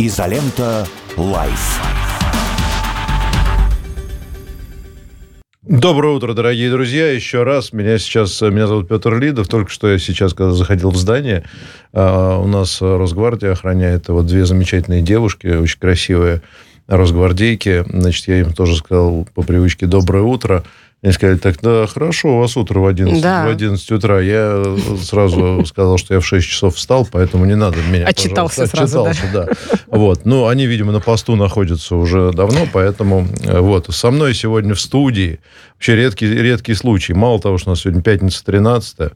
[0.00, 0.86] Изолента.
[1.16, 1.80] Live.
[5.62, 7.10] Доброе утро, дорогие друзья.
[7.10, 7.72] Еще раз.
[7.72, 9.48] Меня сейчас, меня зовут Петр Лидов.
[9.48, 11.42] Только что я сейчас, когда заходил в здание,
[11.92, 16.42] а, у нас Росгвардия охраняет вот две замечательные девушки, очень красивые
[16.86, 17.84] росгвардейки.
[17.88, 20.62] Значит, я им тоже сказал по привычке «доброе утро».
[21.00, 23.46] Мне сказали, так, да, хорошо, у вас утро в 11, да.
[23.46, 24.20] в 11 утра.
[24.20, 24.64] Я
[25.00, 29.32] сразу сказал, что я в 6 часов встал, поэтому не надо меня, Отчитался сразу, Отчитался,
[29.32, 29.44] да.
[29.46, 29.78] да.
[29.96, 30.24] Вот.
[30.24, 33.94] Ну, они, видимо, на посту находятся уже давно, поэтому э, вот.
[33.94, 35.38] Со мной сегодня в студии
[35.74, 37.12] вообще редкий, редкий случай.
[37.12, 39.12] Мало того, что у нас сегодня пятница 13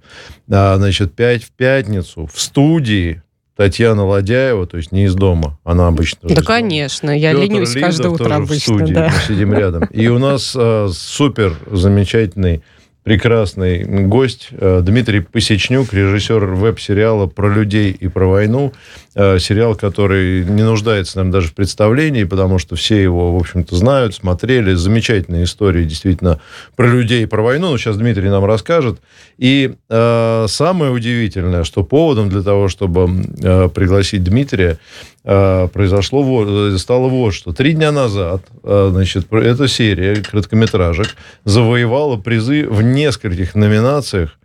[0.51, 3.23] а, значит, 5 в пятницу в студии
[3.63, 6.29] Татьяна Ладяева, то есть не из дома, она обычно...
[6.29, 8.55] Да, конечно, я Петр ленюсь Лидов каждое утро обычно.
[8.57, 9.13] в студии, да.
[9.15, 9.85] мы сидим рядом.
[9.85, 12.65] И у нас э, супер замечательный
[13.05, 18.73] прекрасный гость э, Дмитрий Посечнюк, режиссер веб-сериала про людей и про войну.
[19.15, 23.77] Э, сериал, который не нуждается, нам даже в представлении, потому что все его, в общем-то,
[23.77, 24.73] знают, смотрели.
[24.73, 26.41] Замечательная история, действительно,
[26.77, 27.73] про людей про войну.
[27.73, 29.01] Но сейчас Дмитрий нам расскажет.
[29.37, 34.79] И э, самое удивительное, что поводом для того, чтобы э, пригласить Дмитрия,
[35.25, 37.53] э, произошло, вот, стало вот что.
[37.53, 41.09] Три дня назад, э, значит, эта серия короткометражек
[41.45, 44.39] завоевала призы в нескольких номинациях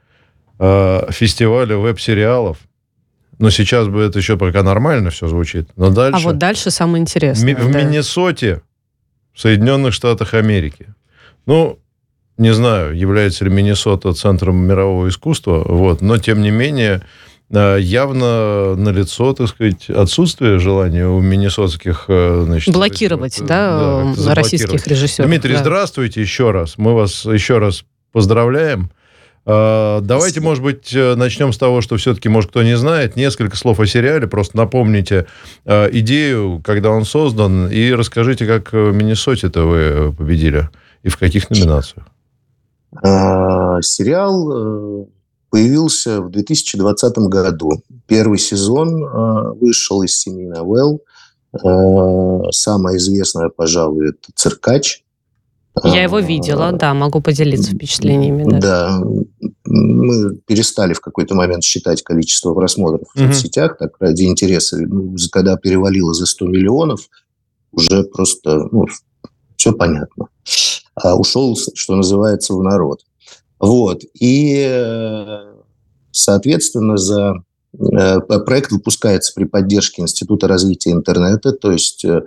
[0.59, 2.58] э, фестиваля веб-сериалов.
[3.39, 5.69] Но сейчас бы это еще пока нормально все звучит.
[5.75, 6.19] Но дальше...
[6.21, 7.55] А вот дальше самое интересное.
[7.55, 7.81] В да.
[7.81, 8.61] Миннесоте,
[9.33, 10.88] в Соединенных Штатах Америки.
[11.45, 11.80] Ну,
[12.38, 17.03] не знаю, является ли Миннесота центром мирового искусства, вот, но тем не менее
[17.52, 22.05] э, явно налицо, так сказать, отсутствие желания у миннесотских...
[22.08, 25.30] Э, значит, блокировать, да, да российских режиссеров.
[25.30, 25.59] Дмитрий, да.
[25.59, 26.77] здравствуйте еще раз.
[26.77, 28.91] Мы вас еще раз поздравляем.
[29.50, 33.56] А, давайте, может быть, э, начнем с того, что все-таки, может, кто не знает, несколько
[33.56, 34.28] слов о сериале.
[34.28, 35.26] Просто напомните
[35.66, 40.70] а, идею, когда он создан, и расскажите, как в Миннесоте-то вы победили
[41.04, 42.08] и в каких номинациях.
[43.02, 45.05] А, сериал э,
[45.50, 47.71] появился в 2020 году.
[48.05, 49.02] Первый сезон
[49.60, 51.02] вышел из семи новелл.
[52.52, 55.04] Самая известная, пожалуй, это «Циркач»,
[55.83, 58.43] я его видела, да, могу поделиться впечатлениями.
[58.43, 59.04] Да, да.
[59.65, 64.77] мы перестали в какой-то момент считать количество просмотров в соцсетях, так ради интереса.
[64.77, 67.10] Ну, когда перевалило за 100 миллионов,
[67.71, 68.86] уже просто ну,
[69.55, 70.27] все понятно.
[70.95, 73.02] А ушел, что называется, в народ.
[73.59, 74.04] Вот.
[74.20, 75.42] И,
[76.11, 82.21] соответственно, за э, проект выпускается при поддержке Института развития интернета, то есть э,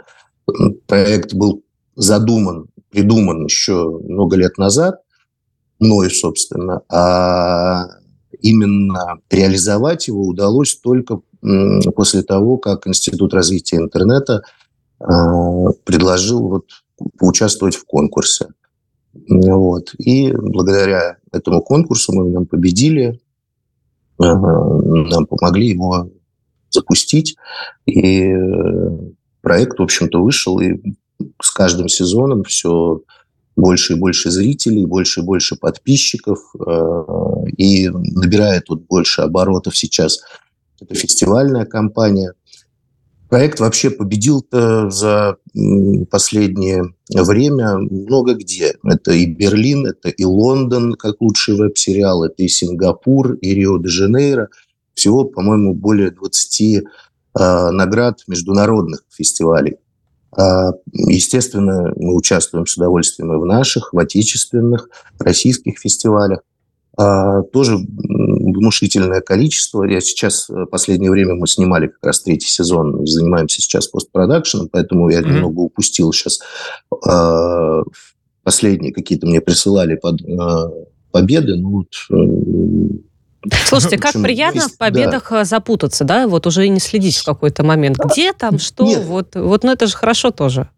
[0.87, 1.63] проект был
[1.97, 5.01] задуман придуман еще много лет назад,
[5.79, 7.87] мною, собственно, а
[8.41, 11.21] именно реализовать его удалось только
[11.95, 14.43] после того, как Институт развития интернета
[14.99, 16.67] а, предложил вот
[17.19, 18.49] поучаствовать в конкурсе.
[19.29, 19.95] Вот.
[19.99, 23.19] И благодаря этому конкурсу мы нам победили,
[24.19, 26.11] нам помогли его
[26.69, 27.37] запустить.
[27.87, 28.99] И э,
[29.41, 30.79] проект, в общем-то, вышел и
[31.41, 33.03] с каждым сезоном все
[33.57, 37.05] больше и больше зрителей, больше и больше подписчиков, э,
[37.57, 40.21] и набирает вот больше оборотов сейчас.
[40.81, 42.35] Это фестивальная кампания.
[43.29, 45.37] Проект вообще победил за
[46.11, 48.75] последнее время много где.
[48.83, 54.49] Это и Берлин, это и Лондон, как лучший веб-сериал, это и Сингапур, и Рио-де-Жанейро.
[54.95, 56.83] Всего, по-моему, более 20 э,
[57.71, 59.77] наград международных фестивалей.
[60.37, 66.41] А, естественно, мы участвуем с удовольствием и в наших, в отечественных, российских фестивалях.
[66.97, 69.85] А, тоже внушительное количество.
[69.85, 75.09] Я сейчас, в последнее время мы снимали как раз третий сезон, занимаемся сейчас постпродакшеном, поэтому
[75.11, 75.27] я mm-hmm.
[75.27, 76.41] немного упустил сейчас
[77.07, 77.83] а,
[78.43, 80.21] последние какие-то мне присылали под,
[81.11, 81.57] победы.
[81.57, 82.99] Ну, вот, э,
[83.67, 85.41] Слушайте, как общем, приятно есть, в победах да.
[85.41, 87.99] Э, запутаться, да, вот уже и не следить в какой-то момент.
[87.99, 89.05] Где там, что, Нет.
[89.05, 90.69] вот, вот, ну это же хорошо тоже.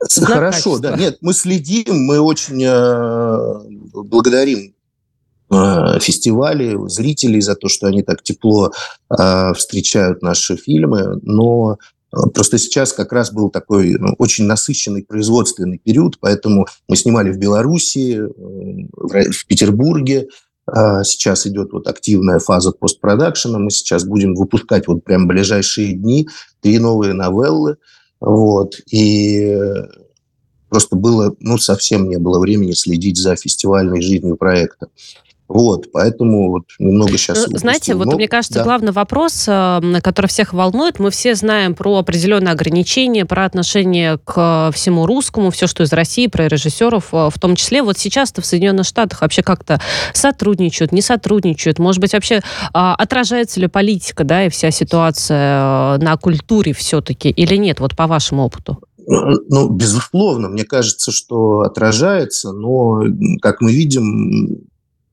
[0.00, 0.78] Знак хорошо, качества.
[0.78, 0.96] да.
[0.96, 4.74] Нет, мы следим, мы очень э, благодарим
[5.50, 8.72] э, фестивали, зрителей за то, что они так тепло
[9.10, 11.78] э, встречают наши фильмы, но
[12.10, 17.36] Просто сейчас как раз был такой ну, очень насыщенный производственный период, поэтому мы снимали в
[17.36, 20.28] Беларуси, в Петербурге,
[21.04, 23.58] сейчас идет вот активная фаза постпродакшена.
[23.58, 26.28] Мы сейчас будем выпускать вот прям в ближайшие дни
[26.60, 27.76] три новые новеллы.
[28.20, 28.74] Вот.
[28.90, 29.56] И
[30.68, 34.88] просто было, ну, совсем не было времени следить за фестивальной жизнью проекта.
[35.48, 37.46] Вот, поэтому вот немного сейчас...
[37.48, 38.64] Ну, знаете, вот мне кажется, да.
[38.64, 44.70] главный вопрос, э, который всех волнует, мы все знаем про определенные ограничения, про отношение к
[44.74, 47.82] всему русскому, все, что из России, про режиссеров э, в том числе.
[47.82, 49.80] Вот сейчас-то в Соединенных Штатах вообще как-то
[50.12, 52.42] сотрудничают, не сотрудничают, может быть, вообще
[52.74, 57.96] а, отражается ли политика, да, и вся ситуация э, на культуре все-таки или нет, вот
[57.96, 58.78] по вашему опыту?
[59.10, 63.02] Ну, безусловно, мне кажется, что отражается, но,
[63.40, 64.67] как мы видим,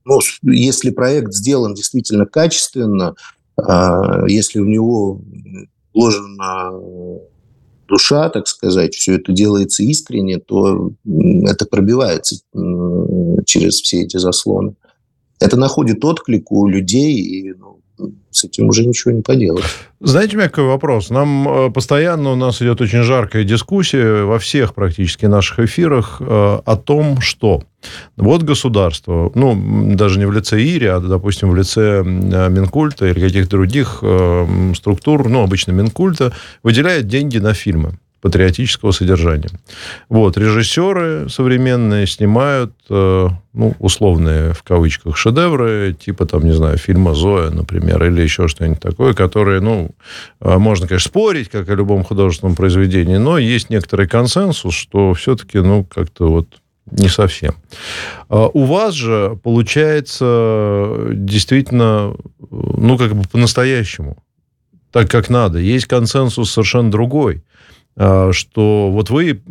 [0.05, 3.15] ну, если проект сделан действительно качественно,
[3.57, 5.21] а, если в него
[5.93, 6.71] вложена
[7.87, 10.91] душа, так сказать, все это делается искренне, то
[11.43, 12.37] это пробивается
[13.45, 14.75] через все эти заслоны.
[15.39, 17.79] Это находит отклик у людей, и ну,
[18.31, 19.63] с этим уже ничего не поделать.
[20.01, 21.09] Знаете, у меня какой вопрос?
[21.09, 26.25] Нам э, постоянно у нас идет очень жаркая дискуссия во всех практически наших эфирах э,
[26.25, 27.63] о том, что
[28.17, 33.51] вот государство, ну, даже не в лице ИРИ, а, допустим, в лице Минкульта или каких-то
[33.51, 36.33] других э, структур, ну, обычно Минкульта,
[36.63, 39.49] выделяет деньги на фильмы патриотического содержания.
[40.09, 47.13] Вот, режиссеры современные снимают, э, ну, условные, в кавычках, шедевры, типа, там, не знаю, фильма
[47.13, 49.91] «Зоя», например, или еще что-нибудь такое, которые, ну,
[50.41, 55.59] э, можно, конечно, спорить, как о любом художественном произведении, но есть некоторый консенсус, что все-таки,
[55.59, 56.47] ну, как-то вот
[56.91, 57.55] не совсем.
[58.29, 62.15] А у вас же получается действительно,
[62.49, 64.17] ну, как бы по-настоящему,
[64.91, 65.59] так как надо.
[65.59, 67.43] Есть консенсус совершенно другой.
[67.97, 69.41] А, что вот вы...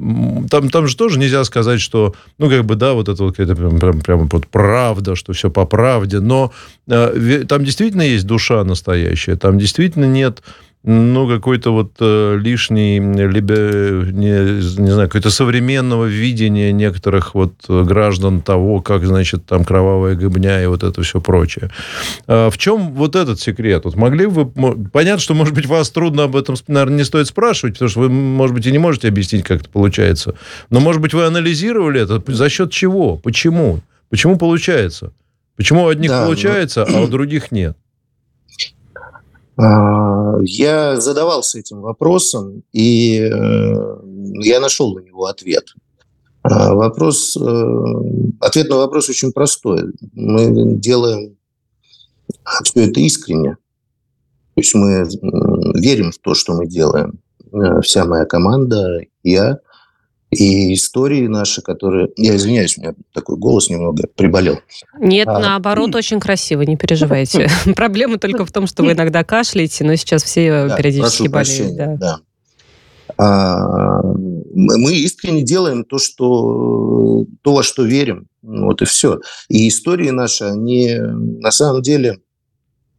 [0.51, 3.57] Там, там же тоже нельзя сказать, что, ну, как бы, да, вот это вот какая-то
[3.57, 6.53] прям, прям, прям вот правда, что все по правде, но
[6.87, 10.43] э, там действительно есть душа настоящая, там действительно нет
[10.87, 13.55] ну, какой-то вот э, лишний, либо,
[14.13, 20.63] не, не знаю, какое-то современного видения некоторых вот граждан того, как, значит, там кровавая гыбня
[20.63, 21.71] и вот это все прочее.
[22.27, 23.87] А в чем вот этот секрет?
[23.87, 24.45] Вот могли вы...
[24.93, 28.11] Понятно, что, может быть, вас трудно об этом, наверное, не стоит спрашивать, потому что вы,
[28.11, 30.35] может быть, и не можете объяснить, как это получается.
[30.69, 32.23] Но, может быть, вы анализировали это?
[32.31, 33.17] За счет чего?
[33.17, 33.81] Почему?
[34.11, 35.13] Почему получается?
[35.57, 36.99] Почему у одних да, получается, но...
[36.99, 37.77] а у других нет?
[39.57, 43.97] А, я задавался этим вопросом, и э,
[44.41, 45.75] я нашел на него ответ.
[46.43, 47.75] А, вопрос, э,
[48.41, 49.93] ответ на вопрос очень простой.
[50.13, 51.37] Мы делаем
[52.65, 53.57] все это искренне.
[54.55, 55.09] То есть мы
[55.81, 57.21] верим в то, что мы делаем.
[57.53, 59.59] Э, вся моя команда, я–
[60.35, 62.09] и истории наши, которые...
[62.17, 64.61] Я извиняюсь, у меня такой голос немного приболел.
[64.99, 67.49] Нет, а, наоборот, очень красиво, не переживайте.
[67.77, 71.77] Проблема только в том, что вы иногда кашляете, но сейчас все да, периодически болеют.
[71.77, 71.97] Да.
[71.97, 72.21] да.
[73.17, 78.27] А, мы искренне делаем то, что, то, во что верим.
[78.43, 79.21] Вот и все.
[79.49, 82.19] И истории наши, они на самом деле...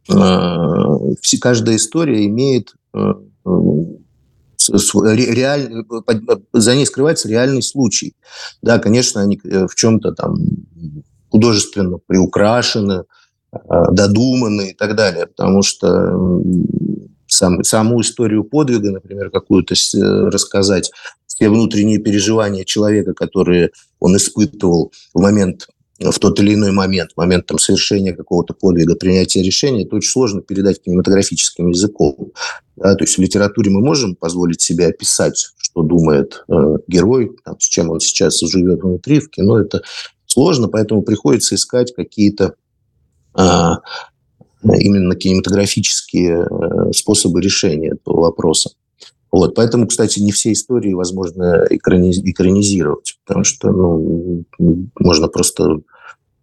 [0.08, 0.98] А,
[1.40, 3.14] каждая история имеет а,
[4.70, 5.84] реаль...
[6.52, 8.14] за ней скрывается реальный случай.
[8.62, 10.36] Да, конечно, они э, в чем-то там
[11.28, 13.04] художественно приукрашены,
[13.52, 16.42] а, додуманы и так далее, потому что
[17.26, 19.74] сам, саму историю подвига, например, какую-то
[20.30, 20.90] рассказать,
[21.26, 23.70] все внутренние переживания человека, которые
[24.00, 29.42] он испытывал в момент в тот или иной момент, момент там, совершения какого-то подвига, принятия
[29.42, 32.32] решения, это очень сложно передать кинематографическим языком.
[32.76, 37.58] Да, то есть в литературе мы можем позволить себе описать, что думает э, герой, там,
[37.58, 39.82] с чем он сейчас живет внутри, в кино это
[40.26, 42.54] сложно, поэтому приходится искать какие-то
[43.38, 43.70] э,
[44.62, 48.70] именно кинематографические э, способы решения этого вопроса.
[49.32, 54.44] Вот, поэтому, кстати, не все истории возможно экранизировать, потому что ну,
[54.98, 55.80] можно просто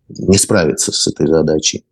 [0.10, 1.86] не справиться с этой задачей.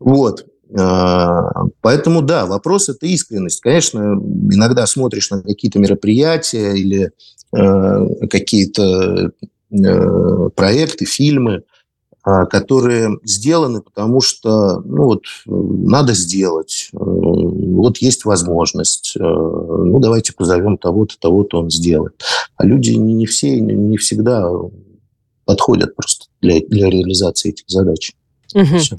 [0.00, 0.46] Вот.
[0.78, 3.60] А, поэтому, да, вопрос– это искренность.
[3.60, 4.20] Конечно,
[4.50, 7.12] иногда смотришь на какие-то мероприятия или
[7.54, 9.32] э, какие-то
[9.70, 11.62] э, проекты, фильмы,
[12.24, 16.96] а, которые сделаны, потому что ну, вот, надо сделать, э,
[17.80, 22.14] вот есть возможность, ну давайте позовем того-то, того-то он сделает.
[22.56, 24.50] А люди не, не все, не всегда
[25.44, 28.12] подходят просто для, для реализации этих задач.
[28.54, 28.64] Угу.
[28.64, 28.96] А,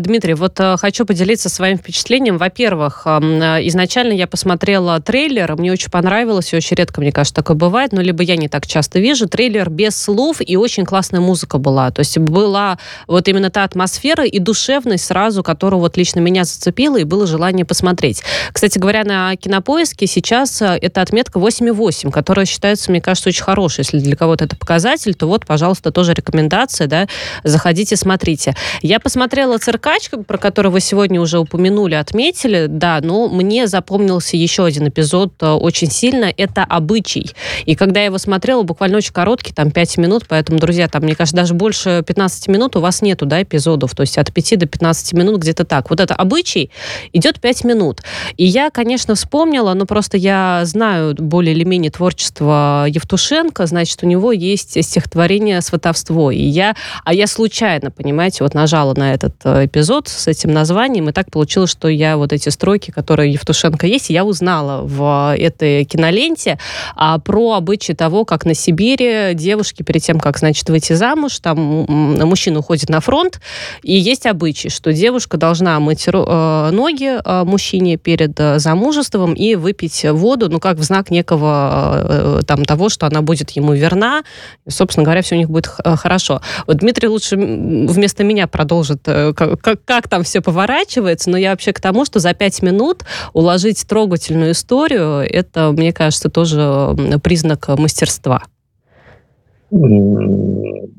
[0.00, 2.38] Дмитрий, вот а, хочу поделиться своим впечатлением.
[2.38, 3.20] Во-первых, а,
[3.62, 8.00] изначально я посмотрела трейлер, мне очень понравилось, и очень редко, мне кажется, такое бывает, но
[8.00, 9.28] либо я не так часто вижу.
[9.28, 11.90] Трейлер без слов, и очень классная музыка была.
[11.90, 16.96] То есть была вот именно та атмосфера и душевность сразу, которую вот лично меня зацепила,
[16.96, 18.22] и было желание посмотреть.
[18.52, 23.80] Кстати говоря, на Кинопоиске сейчас это отметка 8,8, которая считается, мне кажется, очень хорошей.
[23.80, 27.06] Если для кого-то это показатель, то вот, пожалуйста, тоже рекомендация, да,
[27.44, 28.54] заходите, смотрите.
[28.82, 34.64] Я посмотрела циркач, про который вы сегодня уже упомянули, отметили, да, но мне запомнился еще
[34.64, 37.30] один эпизод э, очень сильно, это «Обычай».
[37.66, 41.14] И когда я его смотрела, буквально очень короткий, там 5 минут, поэтому, друзья, там, мне
[41.14, 44.66] кажется, даже больше 15 минут у вас нету, да, эпизодов, то есть от 5 до
[44.66, 45.90] 15 минут где-то так.
[45.90, 46.70] Вот это «Обычай»
[47.12, 48.02] идет 5 минут.
[48.36, 54.06] И я, конечно, вспомнила, но просто я знаю более или менее творчество Евтушенко, значит, у
[54.06, 56.30] него есть стихотворение «Сватовство».
[56.30, 61.08] И я, а я случайно, понимаете, вот нажала на этот Э, эпизод с этим названием,
[61.08, 65.84] и так получилось, что я вот эти строки, которые Евтушенко есть, я узнала в этой
[65.84, 66.58] киноленте
[66.94, 71.58] а, про обычаи того, как на Сибири девушки перед тем, как, значит, выйти замуж, там
[71.58, 73.40] мужчина уходит на фронт,
[73.82, 80.04] и есть обычай, что девушка должна мыть э, ноги э, мужчине перед замужеством и выпить
[80.04, 84.22] воду, ну, как в знак некого там того, что она будет ему верна,
[84.66, 86.42] и, собственно говоря, все у них будет хорошо.
[86.66, 91.80] Вот Дмитрий лучше вместо меня продолжит как, как там все поворачивается, но я вообще к
[91.80, 98.42] тому, что за пять минут уложить трогательную историю, это, мне кажется, тоже признак мастерства.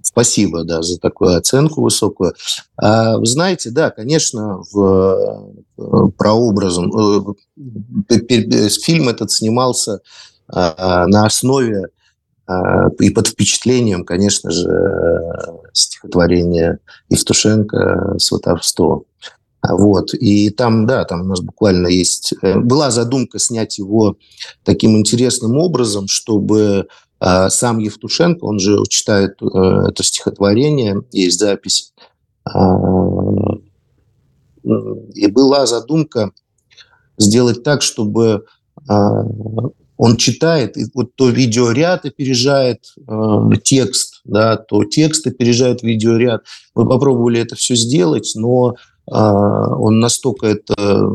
[0.03, 2.33] Спасибо, да, за такую оценку высокую.
[2.77, 5.53] А, вы знаете, да, конечно, в
[6.17, 7.35] прообразом
[8.09, 8.17] э,
[8.81, 9.99] фильм этот снимался
[10.47, 11.87] а, на основе
[12.47, 14.69] а, и под впечатлением, конечно же,
[15.73, 19.05] стихотворения Евтушенко «Сватовство».
[19.67, 20.13] Вот.
[20.15, 22.33] И там, да, там у нас буквально есть...
[22.41, 24.17] Э, была задумка снять его
[24.63, 26.87] таким интересным образом, чтобы
[27.19, 29.45] э, сам Евтушенко, он же читает э,
[29.89, 31.93] это стихотворение, есть запись,
[32.51, 32.59] э,
[35.13, 36.31] и была задумка
[37.17, 38.45] сделать так, чтобы
[40.01, 46.43] он читает, и вот то видеоряд опережает э, текст, да, то текст опережает видеоряд.
[46.75, 48.75] Мы попробовали это все сделать, но
[49.11, 51.09] э, он настолько это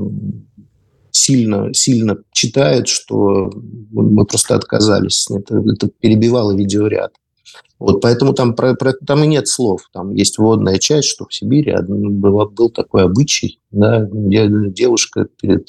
[1.11, 3.51] сильно, сильно читает, что
[3.93, 5.27] мы просто отказались.
[5.31, 7.13] Это, это перебивало видеоряд.
[7.79, 9.83] Вот, поэтому там, про, про, там и нет слов.
[9.93, 15.69] Там есть вводная часть, что в Сибири был, был такой обычай, да, девушка перед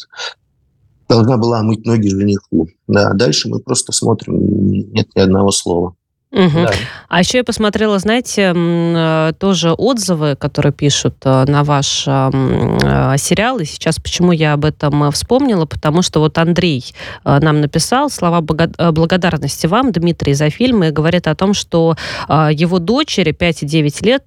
[1.09, 2.67] должна была мыть ноги жениху.
[2.87, 5.95] Да, дальше мы просто смотрим, нет ни одного слова.
[6.31, 6.49] Угу.
[6.53, 6.71] Да.
[7.07, 13.59] А еще я посмотрела, знаете, э, тоже отзывы, которые пишут э, на ваш э, сериал.
[13.59, 15.65] И сейчас почему я об этом вспомнила?
[15.65, 16.83] Потому что вот Андрей
[17.23, 21.95] нам написал слова благодарности вам, Дмитрий, за фильм, и говорит о том, что
[22.29, 24.23] его дочери 5 и 9 лет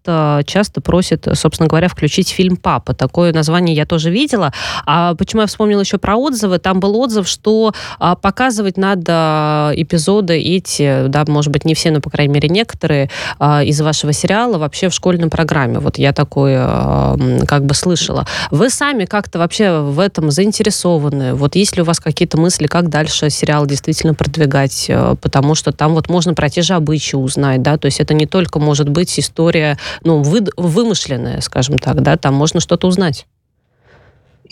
[0.46, 2.94] часто просят, собственно говоря, включить фильм «Папа».
[2.94, 4.52] Такое название я тоже видела.
[4.86, 6.58] А почему я вспомнила еще про отзывы?
[6.58, 12.10] Там был отзыв, что показывать надо эпизоды эти, да, может быть, не все но, по
[12.10, 15.78] крайней мере, некоторые э, из вашего сериала вообще в школьной программе.
[15.78, 18.26] Вот я такое э, как бы слышала.
[18.50, 21.34] Вы сами как-то вообще в этом заинтересованы?
[21.34, 24.86] Вот есть ли у вас какие-то мысли, как дальше сериал действительно продвигать?
[24.88, 28.14] Э, потому что там вот можно про те же обычаи узнать, да, то есть это
[28.14, 33.26] не только может быть история, ну, вы, вымышленная, скажем так, да, там можно что-то узнать.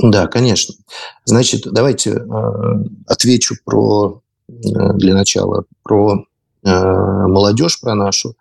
[0.01, 0.75] Да, конечно.
[1.25, 2.23] Значит, давайте э,
[3.07, 4.53] отвечу про э,
[4.95, 6.25] для начала про
[6.63, 8.37] молодежь, про нашу.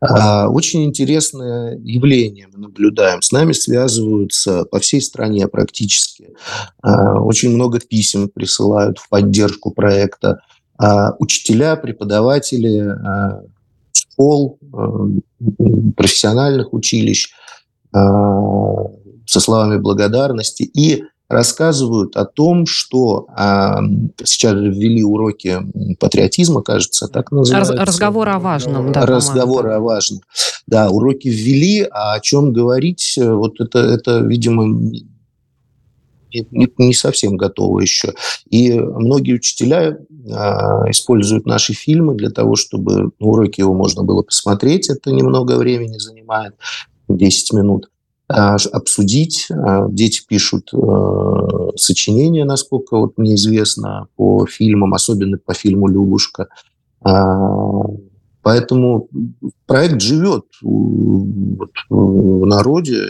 [0.00, 3.22] А, очень интересное явление мы наблюдаем.
[3.22, 6.34] С нами связываются по всей стране практически.
[6.82, 10.40] А, очень много писем присылают в поддержку проекта.
[10.78, 12.94] А, учителя, преподаватели
[13.92, 14.58] школ,
[15.96, 17.32] профессиональных училищ
[17.92, 20.62] со словами благодарности.
[20.62, 23.80] И рассказывают о том, что а,
[24.24, 25.60] сейчас ввели уроки
[25.98, 27.74] патриотизма, кажется, так называется.
[27.74, 29.04] Разговор о важном, да.
[29.04, 30.20] Разговор о важном.
[30.66, 34.66] Да, уроки ввели, а о чем говорить, вот это, это видимо,
[36.50, 38.12] не, не совсем готовы еще.
[38.50, 39.98] И многие учителя
[40.32, 44.88] а, используют наши фильмы для того, чтобы уроки его можно было посмотреть.
[44.90, 46.54] Это немного времени занимает,
[47.08, 47.90] 10 минут.
[48.28, 49.46] А, обсудить.
[49.50, 56.48] А, дети пишут э, сочинения, насколько вот мне известно, по фильмам, особенно по фильму «Любушка».
[57.02, 57.82] А,
[58.42, 59.08] поэтому
[59.66, 63.00] проект живет в народе,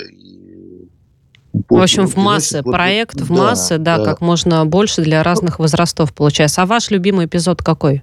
[1.68, 2.62] в общем, в массы.
[2.62, 6.62] Проект в да, массы, да, да, как можно больше для разных возрастов получается.
[6.62, 8.02] А ваш любимый эпизод какой?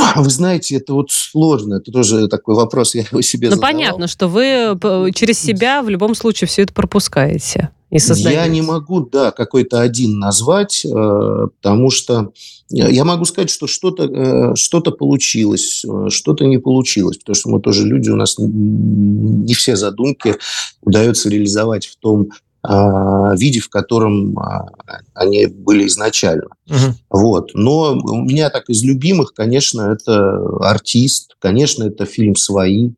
[0.00, 3.72] А, вы знаете, это вот сложно, это тоже такой вопрос, я его себе Ну, задавал.
[3.72, 8.40] понятно, что вы через себя в любом случае все это пропускаете и создаете.
[8.40, 10.88] Я не могу, да, какой-то один назвать, э,
[11.60, 12.32] потому что
[12.68, 17.60] я могу сказать, что что-то э, что получилось, э, что-то не получилось, потому что мы
[17.60, 20.36] тоже люди, у нас не все задумки
[20.82, 22.30] удается реализовать в том
[22.62, 24.66] виде, в котором а,
[25.14, 26.48] они были изначально.
[26.68, 26.94] Угу.
[27.10, 27.50] Вот.
[27.54, 32.90] Но у меня так из любимых, конечно, это артист, конечно, это фильм «Свои»,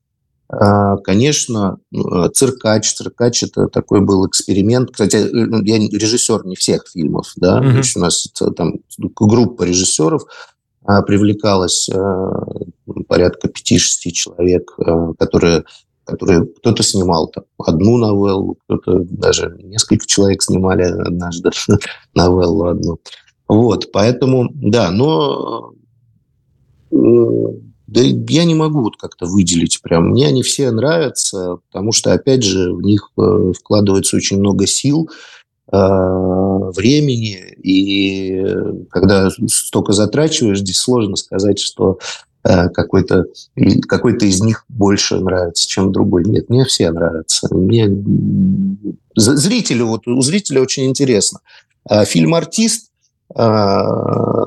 [0.49, 2.93] а, Конечно, ну, циркач.
[2.93, 4.91] Циркач это такой был эксперимент.
[4.91, 7.59] Кстати, э, ну, я режиссер не всех фильмов, да.
[7.59, 7.77] Mm-hmm.
[7.79, 10.25] Есть у нас там группа режиссеров
[11.07, 11.89] привлекалась
[13.07, 14.77] порядка 5-6 человек,
[15.19, 15.65] которые
[16.05, 21.51] которые кто-то снимал там, одну новеллу, кто-то даже несколько человек снимали однажды
[22.15, 22.99] новеллу одну.
[23.49, 25.73] Вот, поэтому, да, но
[26.91, 26.97] э,
[27.87, 30.11] да я не могу вот как-то выделить прям.
[30.11, 35.11] Мне они все нравятся, потому что, опять же, в них э, вкладывается очень много сил,
[35.71, 38.45] э, времени, и
[38.91, 41.99] когда столько затрачиваешь, здесь сложно сказать, что
[42.45, 43.27] какой-то
[43.89, 46.25] какой-то из них больше нравится, чем другой.
[46.25, 47.55] Нет, мне все нравятся.
[47.55, 47.89] Мне
[49.15, 51.41] зрителю вот у зрителя очень интересно.
[51.85, 52.91] А фильм "Артист"
[53.35, 54.45] а,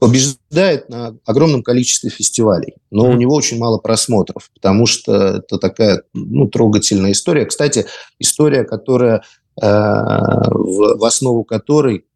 [0.00, 6.02] побеждает на огромном количестве фестивалей, но у него очень мало просмотров, потому что это такая
[6.14, 7.44] ну, трогательная история.
[7.44, 7.86] Кстати,
[8.18, 9.22] история, которая
[9.60, 12.06] э, в, в основу которой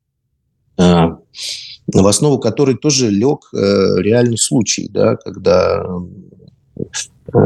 [0.79, 0.83] э,
[1.93, 3.57] в основу которой тоже лег э,
[3.99, 5.85] реальный случай, да, когда
[6.77, 6.83] э,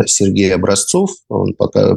[0.07, 1.97] Сергей Образцов, он пока э,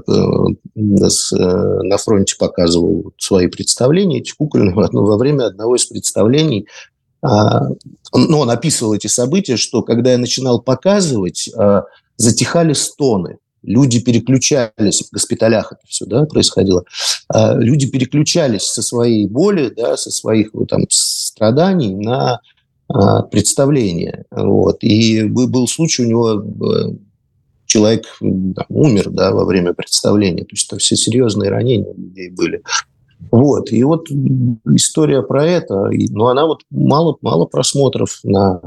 [0.75, 6.67] на фронте показывал свои представления, эти кукольные, во время одного из представлений
[7.23, 7.67] а,
[8.13, 11.83] ну, он описывал эти события, что когда я начинал показывать, а,
[12.17, 16.83] затихали стоны люди переключались, в госпиталях это все да, происходило,
[17.29, 20.85] а, люди переключались со своей боли, да, со своих там,
[21.41, 22.39] страданий на
[22.87, 24.25] а, представление.
[24.29, 24.83] Вот.
[24.83, 26.93] И был случай, у него э,
[27.65, 32.29] человек там, умер да, во время представления, то есть это все серьезные ранения у людей
[32.29, 32.61] были.
[33.31, 33.71] Вот.
[33.71, 34.07] И вот
[34.75, 38.61] история про это, но она вот мало, мало просмотров на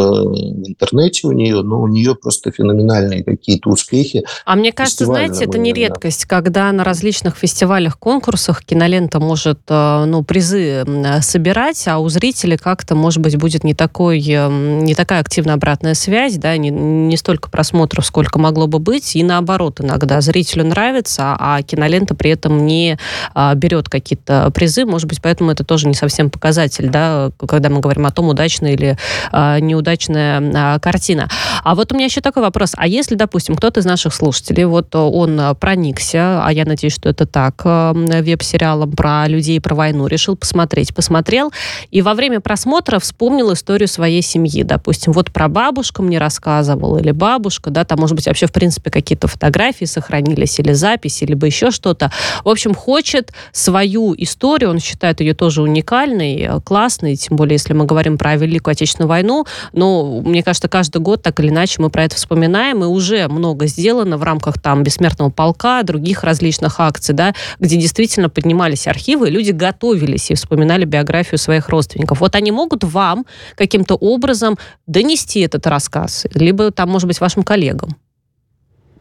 [0.00, 4.24] в интернете у нее, но у нее просто феноменальные какие-то успехи.
[4.44, 10.04] А мне кажется, знаете, это не редкость, когда на различных фестивалях, конкурсах кинолента может э,
[10.06, 10.84] ну, призы
[11.20, 15.94] собирать, а у зрителей как-то, может быть, будет не, такой, эм, не такая активная обратная
[15.94, 21.36] связь, да, не, не столько просмотров, сколько могло бы быть, и наоборот, иногда зрителю нравится,
[21.38, 22.98] а кинолента при этом не
[23.34, 27.80] а, берет какие-то призы, может быть, поэтому это тоже не совсем показатель, да, когда мы
[27.80, 28.96] говорим о том, удачно или
[29.32, 31.28] а, не неудачная а, картина.
[31.62, 32.72] А вот у меня еще такой вопрос.
[32.76, 37.26] А если, допустим, кто-то из наших слушателей, вот он проникся, а я надеюсь, что это
[37.26, 41.52] так, э, веб-сериалом про людей, про войну, решил посмотреть, посмотрел,
[41.90, 47.12] и во время просмотра вспомнил историю своей семьи, допустим, вот про бабушку мне рассказывал, или
[47.12, 51.70] бабушка, да, там, может быть, вообще, в принципе, какие-то фотографии сохранились, или записи, либо еще
[51.70, 52.10] что-то.
[52.44, 57.84] В общем, хочет свою историю, он считает ее тоже уникальной, классной, тем более, если мы
[57.84, 62.04] говорим про Великую Отечественную войну, но мне кажется, каждый год так или иначе мы про
[62.04, 67.34] это вспоминаем, и уже много сделано в рамках там бессмертного полка, других различных акций, да,
[67.60, 72.20] где действительно поднимались архивы, и люди готовились и вспоминали биографию своих родственников.
[72.20, 77.96] Вот они могут вам каким-то образом донести этот рассказ, либо там, может быть, вашим коллегам.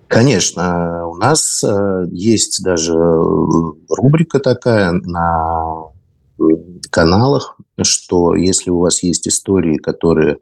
[0.07, 5.85] Конечно, у нас э, есть даже рубрика такая на
[6.91, 10.37] каналах, что если у вас есть истории, которые э,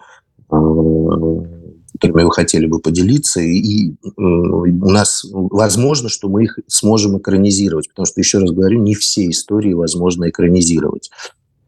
[1.99, 8.05] которыми вы хотели бы поделиться, и у нас возможно, что мы их сможем экранизировать, потому
[8.05, 11.11] что, еще раз говорю, не все истории возможно экранизировать.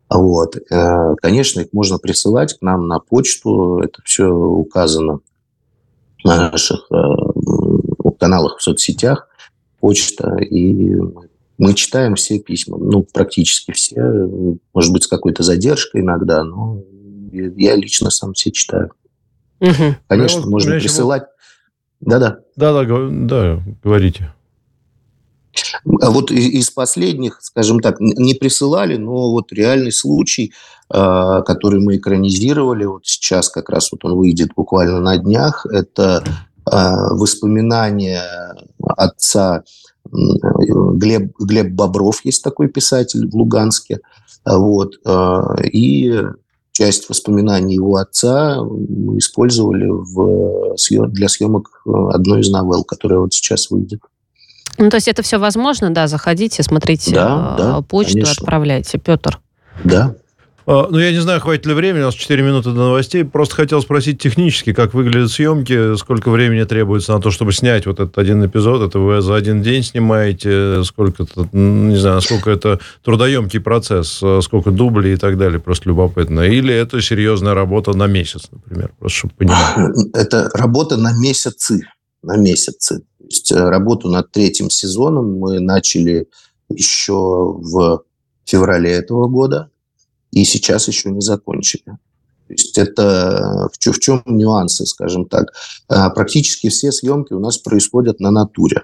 [0.09, 0.57] Вот.
[0.71, 5.19] Э, конечно, их можно присылать к нам на почту, это все указано
[6.23, 6.95] на наших э,
[8.19, 9.27] каналах в соцсетях,
[9.79, 10.95] почта, и
[11.57, 14.01] мы читаем все письма, ну, практически все,
[14.73, 16.81] может быть, с какой-то задержкой иногда, но
[17.55, 18.91] я лично сам все читаю.
[19.59, 19.95] Угу.
[20.07, 21.23] Конечно, ну, можно присылать.
[22.01, 22.39] Да-да.
[22.55, 24.31] Да-да, да, говорите.
[26.01, 30.53] А вот из последних, скажем так, не присылали, но вот реальный случай,
[30.89, 36.23] а, который мы экранизировали, вот сейчас как раз вот он выйдет буквально на днях, это
[36.65, 38.21] а, воспоминания
[38.97, 39.63] отца
[40.11, 44.01] Глеб, Глеб Бобров есть такой писатель в Луганске.
[44.45, 44.93] Вот.
[45.63, 46.21] И
[46.75, 50.75] часть воспоминаний его отца мы использовали в,
[51.07, 54.01] для съемок одной из новелл, которая вот сейчас выйдет.
[54.77, 58.33] Ну, то есть это все возможно, да, заходите, смотрите да, да, почту, конечно.
[58.41, 58.97] отправляйте.
[58.97, 59.39] Петр.
[59.85, 60.15] Да.
[60.67, 63.23] А, ну, я не знаю, хватит ли времени, у нас 4 минуты до новостей.
[63.23, 67.99] Просто хотел спросить технически, как выглядят съемки, сколько времени требуется на то, чтобы снять вот
[67.99, 68.81] этот один эпизод.
[68.81, 74.71] Это вы за один день снимаете, сколько это, не знаю, насколько это трудоемкий процесс, сколько
[74.71, 76.41] дублей и так далее, просто любопытно.
[76.41, 79.95] Или это серьезная работа на месяц, например, просто чтобы понимать.
[80.13, 81.81] Это работа на месяцы,
[82.23, 82.99] на месяцы.
[82.99, 86.27] То есть э, работу над третьим сезоном мы начали
[86.69, 88.03] еще в
[88.45, 89.69] феврале этого года
[90.35, 91.97] и сейчас еще не закончили.
[92.47, 95.53] То есть это в, в чем нюансы, скажем так.
[95.87, 98.83] А, практически все съемки у нас происходят на натуре.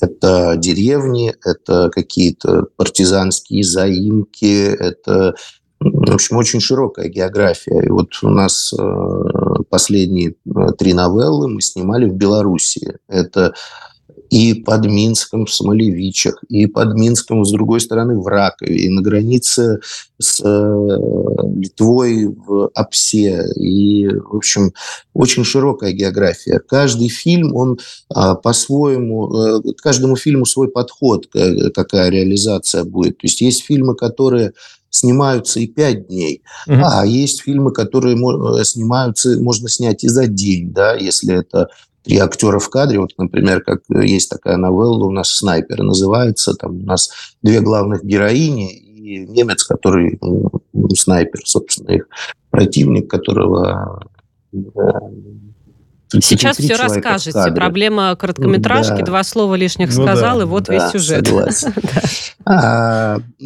[0.00, 5.34] Это деревни, это какие-то партизанские заимки, это,
[5.80, 7.82] в общем, очень широкая география.
[7.82, 12.98] И вот у нас э, последние э, три новеллы мы снимали в Белоруссии.
[13.08, 13.54] Это
[14.32, 19.02] и под Минском в Смолевичах, и под Минском, с другой стороны, в Ракове, и на
[19.02, 19.80] границе
[20.18, 20.98] с э,
[21.54, 23.44] Литвой в Апсе.
[23.56, 24.72] И, в общем,
[25.12, 26.60] очень широкая география.
[26.66, 31.26] Каждый фильм, он э, по-своему, э, каждому фильму свой подход,
[31.74, 33.18] какая реализация будет.
[33.18, 34.54] То есть есть фильмы, которые
[34.88, 36.80] снимаются и пять дней, угу.
[36.82, 41.68] а есть фильмы, которые э, снимаются, можно снять и за день, да, если это
[42.02, 42.98] три актера в кадре.
[42.98, 46.54] Вот, например, как есть такая новелла у нас «Снайпер» называется.
[46.54, 47.10] Там у нас
[47.42, 50.50] две главных героини и немец, который ну,
[50.94, 52.08] снайпер, собственно, их
[52.50, 54.06] противник, которого
[54.52, 54.58] э,
[56.20, 57.52] Сейчас все расскажете.
[57.54, 59.06] Проблема короткометражки, да.
[59.06, 60.42] два слова лишних ну, сказал, да.
[60.42, 61.28] и вот да, весь сюжет.
[62.44, 63.44] а, э,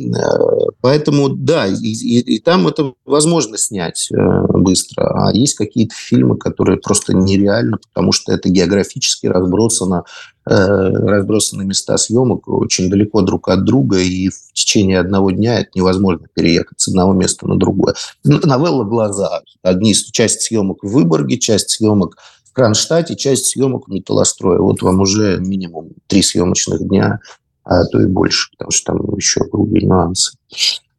[0.81, 4.17] поэтому, да, и, и, и там это возможно снять э,
[4.53, 5.29] быстро.
[5.29, 10.05] А есть какие-то фильмы, которые просто нереально, потому что это географически разбросано,
[10.49, 15.71] э, разбросаны места съемок очень далеко друг от друга, и в течение одного дня это
[15.75, 17.95] невозможно переехать с одного места на другое.
[18.25, 19.43] Новелла «Глаза».
[19.63, 22.17] Одни, часть съемок в Выборге, часть съемок
[22.57, 24.61] Кронштадте часть съемок металлостроя.
[24.61, 27.21] Вот вам уже минимум три съемочных дня,
[27.65, 30.39] а то и больше, потому что там еще другие нюансы.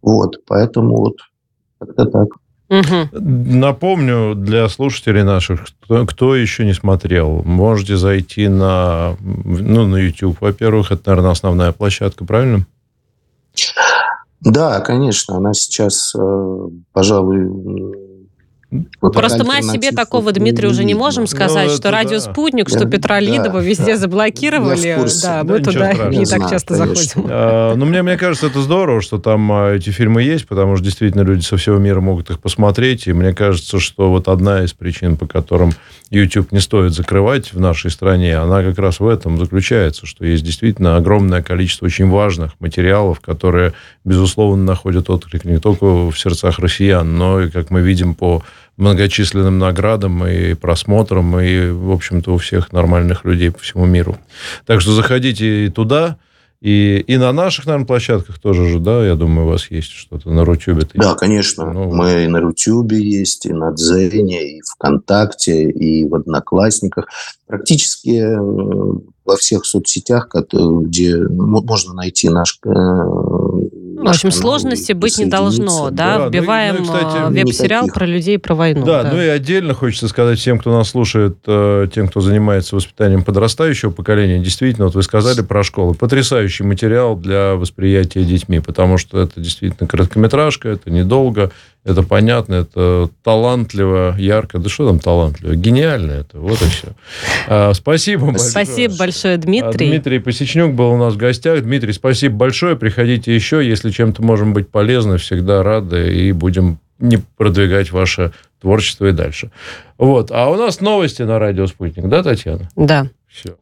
[0.03, 1.15] Вот, поэтому вот
[1.79, 2.27] как-то так.
[2.69, 3.19] Угу.
[3.19, 10.37] Напомню для слушателей наших, кто, кто еще не смотрел, можете зайти на, ну, на YouTube,
[10.39, 12.67] во-первых, это, наверное, основная площадка, правильно?
[14.41, 18.06] Да, конечно, она сейчас, э, пожалуй,
[18.99, 22.67] вот Просто мы о себе такого, Дмитрий, уже не можем сказать, ну, что радио «Спутник»,
[22.67, 23.97] что Петра Лидова везде да.
[23.97, 24.97] заблокировали.
[25.23, 27.03] Да, мы да, туда не так часто конечно.
[27.03, 27.30] заходим.
[27.30, 30.84] А, ну, мне, мне кажется, это здорово, что там а, эти фильмы есть, потому что
[30.84, 33.08] действительно люди со всего мира могут их посмотреть.
[33.08, 35.71] И мне кажется, что вот одна из причин, по которым
[36.10, 40.43] YouTube не стоит закрывать в нашей стране, она как раз в этом заключается, что есть
[40.43, 47.17] действительно огромное количество очень важных материалов, которые, безусловно, находят отклик не только в сердцах россиян,
[47.17, 48.43] но и, как мы видим по
[48.77, 54.17] многочисленным наградам и просмотрам, и, в общем-то, у всех нормальных людей по всему миру.
[54.65, 56.17] Так что заходите и туда,
[56.59, 60.31] и, и на наших, наверное, площадках тоже же, да, я думаю, у вас есть что-то
[60.31, 60.87] на Рутюбе.
[60.95, 61.71] Да, конечно.
[61.71, 67.07] Ну, Мы и на Рутюбе есть, и на Дзене, и ВКонтакте, и в Одноклассниках.
[67.45, 68.37] Практически э,
[69.23, 72.69] во всех соцсетях, где можно найти наш э,
[74.07, 76.17] в общем, сложности быть не должно, да?
[76.17, 77.93] да ну Вбиваем ну, ну, веб-сериал никаких.
[77.93, 78.85] про людей, про войну.
[78.85, 82.75] Да, да, ну и отдельно хочется сказать всем, кто нас слушает, э, тем, кто занимается
[82.75, 88.97] воспитанием подрастающего поколения, действительно, вот вы сказали про школу, потрясающий материал для восприятия детьми, потому
[88.97, 91.51] что это действительно короткометражка, это недолго,
[91.88, 94.60] это понятно, это талантливо, ярко.
[94.60, 95.56] Да что там талантливо?
[95.56, 96.38] Гениально это.
[96.38, 96.89] Вот и все.
[97.47, 98.50] А, спасибо большое.
[98.50, 99.88] Спасибо большое, Дмитрий.
[99.88, 101.63] А, Дмитрий Посечнюк был у нас в гостях.
[101.63, 102.76] Дмитрий, спасибо большое.
[102.76, 103.65] Приходите еще.
[103.65, 109.52] Если чем-то можем быть полезны, всегда рады и будем не продвигать ваше творчество и дальше.
[109.97, 110.30] Вот.
[110.32, 112.69] А у нас новости на радио «Спутник», да, Татьяна?
[112.76, 113.08] Да.
[113.30, 113.56] Все.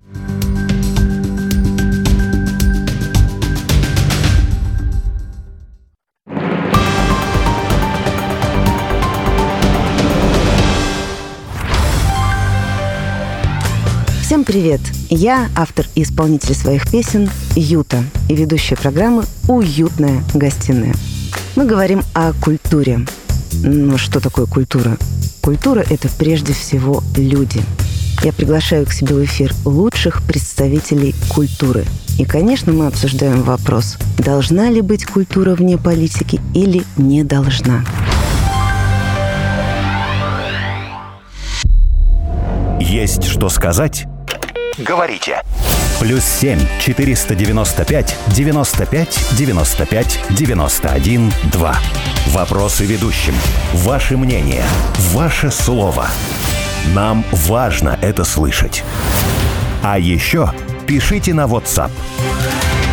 [14.36, 14.82] Всем привет!
[15.10, 20.94] Я автор и исполнитель своих песен Юта и ведущая программы «Уютная гостиная».
[21.56, 23.06] Мы говорим о культуре.
[23.64, 24.98] Но что такое культура?
[25.40, 27.62] Культура– это прежде всего люди.
[28.26, 31.86] я приглашаю к себе в эфир лучших представителей культуры.
[32.20, 37.86] И, конечно, мы обсуждаем вопрос, должна ли быть культура вне политики или не должна.
[42.82, 44.06] Есть что сказать?
[44.78, 45.42] говорите.
[46.00, 51.76] Плюс 7 495 95 95 91 2.
[52.28, 53.34] Вопросы ведущим.
[53.74, 54.66] Ваше мнение.
[55.14, 56.08] Ваше слово.
[56.94, 58.84] Нам важно это слышать.
[59.84, 60.52] А еще
[60.86, 61.92] пишите на WhatsApp.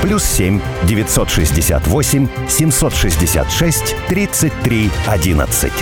[0.03, 5.73] Плюс 7 968 766 33 11.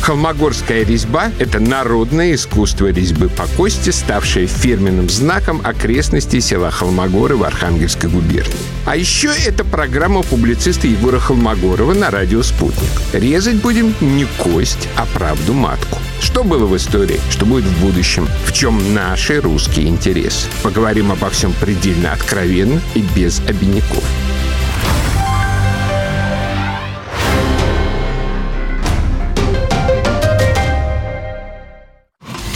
[0.00, 7.44] Холмогорская резьба– это народное искусство резьбы по кости, ставшее фирменным знаком окрестностей села Холмогоры в
[7.44, 8.56] Архангельской губернии.
[8.86, 12.90] А еще это программа публициста Егора Холмогорова на радио «Спутник».
[13.12, 15.98] Резать будем не кость, а правду матку.
[16.20, 20.48] Что было в истории, что будет в будущем, в чем наши русские интересы.
[20.62, 24.04] Поговорим обо всем предельно откровенно и без обиняков.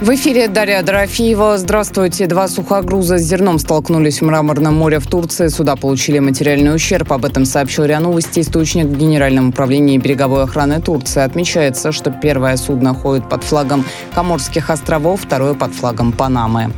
[0.00, 1.56] В эфире Дарья Дорофеева.
[1.56, 2.26] Здравствуйте.
[2.26, 5.46] Два сухогруза с зерном столкнулись в Мраморном море в Турции.
[5.46, 7.12] Суда получили материальный ущерб.
[7.12, 8.40] Об этом сообщил РИА Новости.
[8.40, 11.22] Источник в Генеральном управлении береговой охраны Турции.
[11.22, 16.72] Отмечается, что первое судно ходит под флагом Коморских островов, второе под флагом Панамы.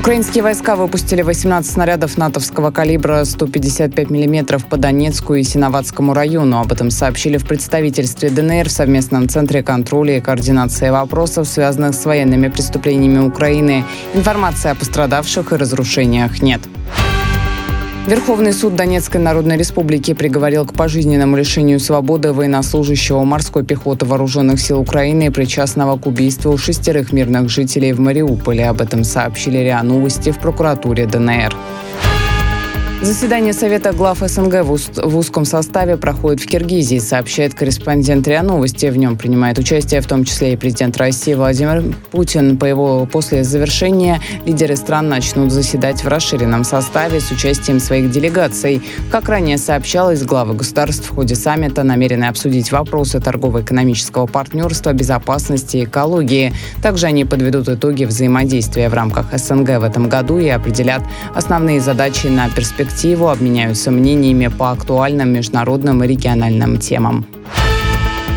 [0.00, 6.58] Украинские войска выпустили 18 снарядов натовского калибра 155 мм по Донецку и Синоватскому району.
[6.58, 12.06] Об этом сообщили в представительстве ДНР в совместном центре контроля и координации вопросов, связанных с
[12.06, 13.84] военными преступлениями Украины.
[14.14, 16.62] Информации о пострадавших и разрушениях нет.
[18.06, 24.80] Верховный суд Донецкой Народной Республики приговорил к пожизненному лишению свободы военнослужащего морской пехоты Вооруженных сил
[24.80, 28.66] Украины, причастного к убийству шестерых мирных жителей в Мариуполе.
[28.68, 31.54] Об этом сообщили РИА Новости в прокуратуре ДНР.
[33.02, 38.90] Заседание Совета глав СНГ в узком составе проходит в Киргизии, сообщает корреспондент РИА Новости.
[38.90, 42.58] В нем принимает участие в том числе и президент России Владимир Путин.
[42.58, 48.82] По его после завершения лидеры стран начнут заседать в расширенном составе с участием своих делегаций.
[49.10, 55.84] Как ранее сообщалось, главы государств в ходе саммита намерены обсудить вопросы торгово-экономического партнерства, безопасности и
[55.84, 56.52] экологии.
[56.82, 61.00] Также они подведут итоги взаимодействия в рамках СНГ в этом году и определят
[61.34, 67.24] основные задачи на перспективу перспективу, обменяются мнениями по актуальным международным и региональным темам.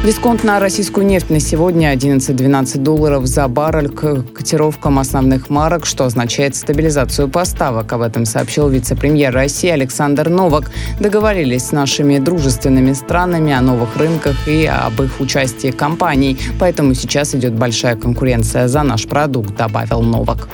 [0.06, 6.04] Дисконт на российскую нефть на сегодня 11-12 долларов за баррель к котировкам основных марок, что
[6.04, 7.94] означает стабилизацию поставок.
[7.94, 10.72] Об этом сообщил вице-премьер России Александр Новак.
[11.00, 16.38] Договорились с нашими дружественными странами о новых рынках и об их участии компаний.
[16.60, 20.50] Поэтому сейчас идет большая конкуренция за наш продукт, добавил Новак.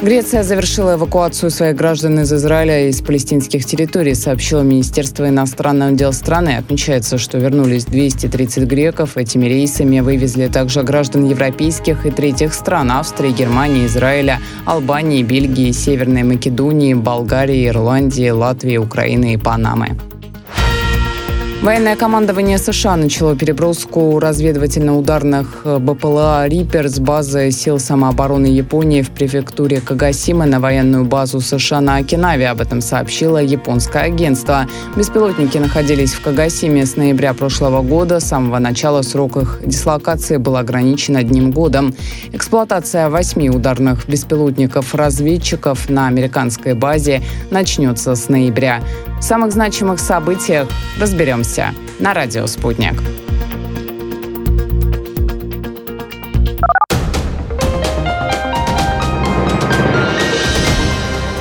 [0.00, 6.12] Греция завершила эвакуацию своих граждан из Израиля и из палестинских территорий, сообщило Министерство иностранных дел
[6.12, 6.56] страны.
[6.56, 9.16] Отмечается, что вернулись 230 греков.
[9.16, 16.22] Этими рейсами вывезли также граждан европейских и третьих стран– Австрии, Германии, Израиля, Албании, Бельгии, Северной
[16.22, 19.98] Македонии, Болгарии, Ирландии, Латвии, Украины и Панамы.
[21.60, 29.10] Военное командование США начало переброску разведывательно-ударных э, БПЛА «Риппер» с базы сил самообороны Японии в
[29.10, 32.48] префектуре Кагасима на военную базу США на Окинаве.
[32.48, 34.68] Об этом сообщило японское агентство.
[34.96, 38.20] Беспилотники находились в Кагасиме с ноября прошлого года.
[38.20, 41.92] С самого начала срок их дислокации был ограничен одним годом.
[42.32, 48.80] Эксплуатация восьми ударных беспилотников-разведчиков на американской базе начнется с ноября.
[49.18, 50.68] В самых значимых событиях
[51.00, 51.47] разберемся
[51.98, 53.02] на радио «Спутник».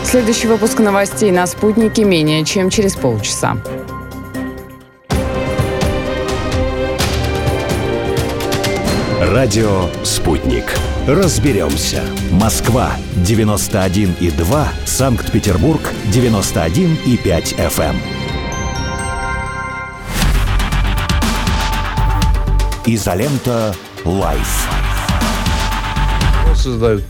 [0.04, 3.58] Следующий выпуск новостей на «Спутнике» менее чем через полчаса.
[9.20, 10.64] Радио «Спутник».
[11.06, 12.02] Разберемся.
[12.32, 14.68] Москва, 91,2.
[14.86, 15.82] Санкт-Петербург,
[16.14, 18.17] 91,5 FM.
[22.90, 24.70] Изолента «Live».
[26.56, 27.04] Создают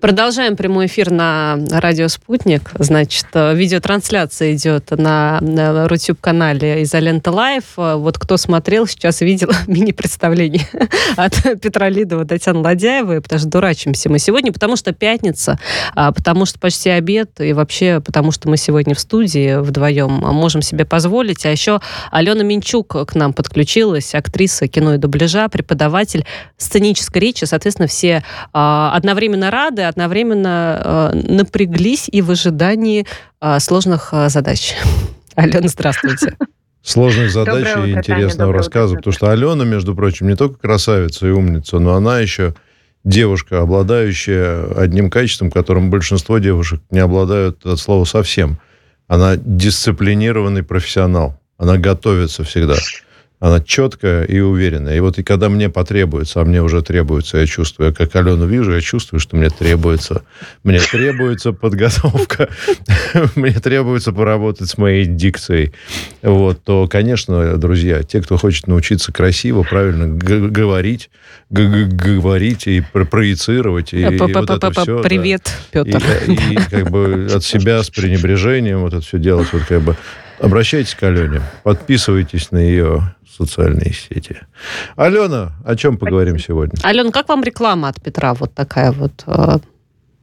[0.00, 2.70] Продолжаем прямой эфир на радио «Спутник».
[2.78, 7.64] Значит, э, видеотрансляция идет на, на Rutube-канале «Изолента Live».
[7.76, 10.68] Э, вот кто смотрел, сейчас видел мини-представление
[11.16, 15.58] от Петра Лидова, Татьяны Ладяевой, потому что дурачимся мы сегодня, потому что пятница,
[15.96, 20.62] а, потому что почти обед, и вообще потому что мы сегодня в студии вдвоем можем
[20.62, 21.44] себе позволить.
[21.44, 21.80] А еще
[22.12, 26.24] Алена Минчук к нам подключилась, актриса кино и дубляжа, преподаватель
[26.56, 27.46] сценической речи.
[27.46, 33.06] Соответственно, все а, одновременно рады, одновременно э, напряглись и в ожидании
[33.40, 34.74] э, сложных э, задач.
[35.34, 36.36] Алена, здравствуйте.
[36.82, 41.78] Сложных задач и интересного рассказа, потому что Алена, между прочим, не только красавица и умница,
[41.78, 42.54] но она еще
[43.04, 48.58] девушка, обладающая одним качеством, которым большинство девушек не обладают от слова совсем.
[49.06, 51.38] Она дисциплинированный профессионал.
[51.56, 52.76] Она готовится всегда.
[53.40, 54.96] Она четкая и уверенная.
[54.96, 58.46] И вот и когда мне потребуется, а мне уже требуется, я чувствую, я как Алену
[58.46, 60.22] вижу, я чувствую, что мне требуется,
[60.64, 62.48] мне требуется подготовка,
[63.36, 65.72] мне требуется поработать с моей дикцией.
[66.22, 71.08] Вот, то, конечно, друзья, те, кто хочет научиться красиво, правильно говорить,
[71.48, 75.00] говорить и проецировать, и, вот это все.
[75.00, 76.02] Привет, Петр.
[76.26, 79.96] И, как бы от себя с пренебрежением вот это все делать, вот как бы
[80.40, 84.36] Обращайтесь к Алене, подписывайтесь на ее социальные сети.
[84.96, 86.78] Алена, о чем поговорим сегодня?
[86.82, 89.24] Алена, как вам реклама от Петра вот такая вот?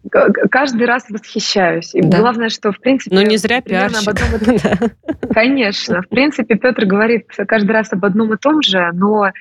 [0.10, 1.94] Каждый раз восхищаюсь.
[1.96, 2.20] И да.
[2.20, 3.16] главное, что, в принципе...
[3.16, 4.10] Ну, не зря пиарщик.
[4.10, 4.90] Одном...
[5.34, 6.02] Конечно.
[6.02, 9.32] В принципе, Петр говорит каждый раз об одном и том же, но э,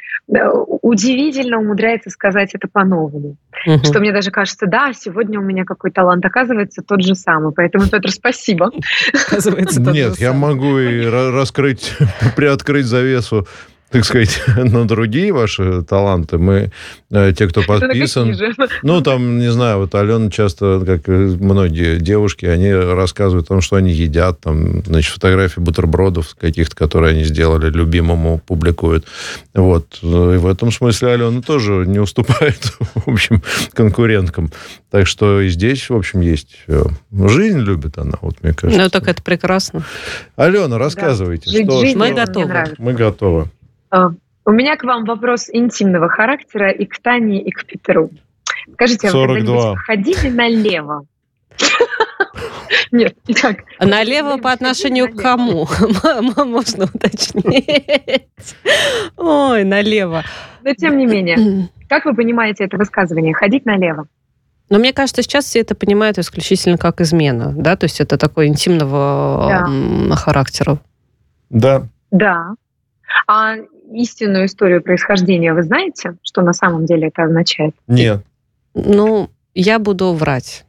[0.83, 3.37] удивительно умудряется сказать это по-новому.
[3.67, 3.85] Угу.
[3.85, 7.53] Что мне даже кажется, да, сегодня у меня какой талант, оказывается, тот же самый.
[7.53, 8.71] Поэтому, Петр, спасибо.
[9.29, 11.95] Оказывается, Нет, я могу и раскрыть,
[12.37, 13.47] приоткрыть завесу
[13.95, 16.37] так сказать, на другие ваши таланты.
[16.37, 16.73] Мы,
[17.13, 18.37] э, те, кто подписан...
[18.83, 23.77] Ну, там, не знаю, вот Алена часто, как многие девушки, они рассказывают о том, что
[23.77, 29.07] они едят, там, значит, фотографии бутербродов каких-то, которые они сделали, любимому публикуют.
[29.55, 30.01] Вот.
[30.03, 34.51] И в этом смысле Алена тоже не уступает, в общем, конкуренткам.
[34.91, 36.57] Так что и здесь, в общем, есть...
[36.67, 38.83] Э, жизнь любит она, вот мне кажется.
[38.83, 39.85] Ну, так это прекрасно.
[40.35, 41.49] Алена, рассказывайте.
[41.65, 41.87] Да.
[41.87, 42.65] Что, Мы готовы.
[42.79, 43.49] Мы готовы.
[43.95, 44.11] А,
[44.45, 48.11] у меня к вам вопрос интимного характера и к Тане, и к Петру.
[48.73, 49.55] Скажите, 42.
[49.55, 51.07] а вы ходили налево?
[52.91, 53.59] Нет, итак.
[53.79, 55.69] Налево по отношению к кому?
[56.45, 58.27] Можно уточнить.
[59.17, 60.25] Ой, налево.
[60.65, 63.33] Но тем не менее, как вы понимаете это высказывание?
[63.33, 64.09] Ходить налево?
[64.71, 68.49] Но мне кажется, сейчас все это понимают исключительно как измена, да, то есть это такой
[68.49, 70.17] интимного да.
[70.17, 70.79] характера.
[71.51, 71.87] Да.
[72.11, 72.55] Да.
[73.27, 73.57] А
[73.95, 77.75] истинную историю происхождения вы знаете, что на самом деле это означает?
[77.87, 78.25] Нет.
[78.75, 80.67] Ну, я буду врать.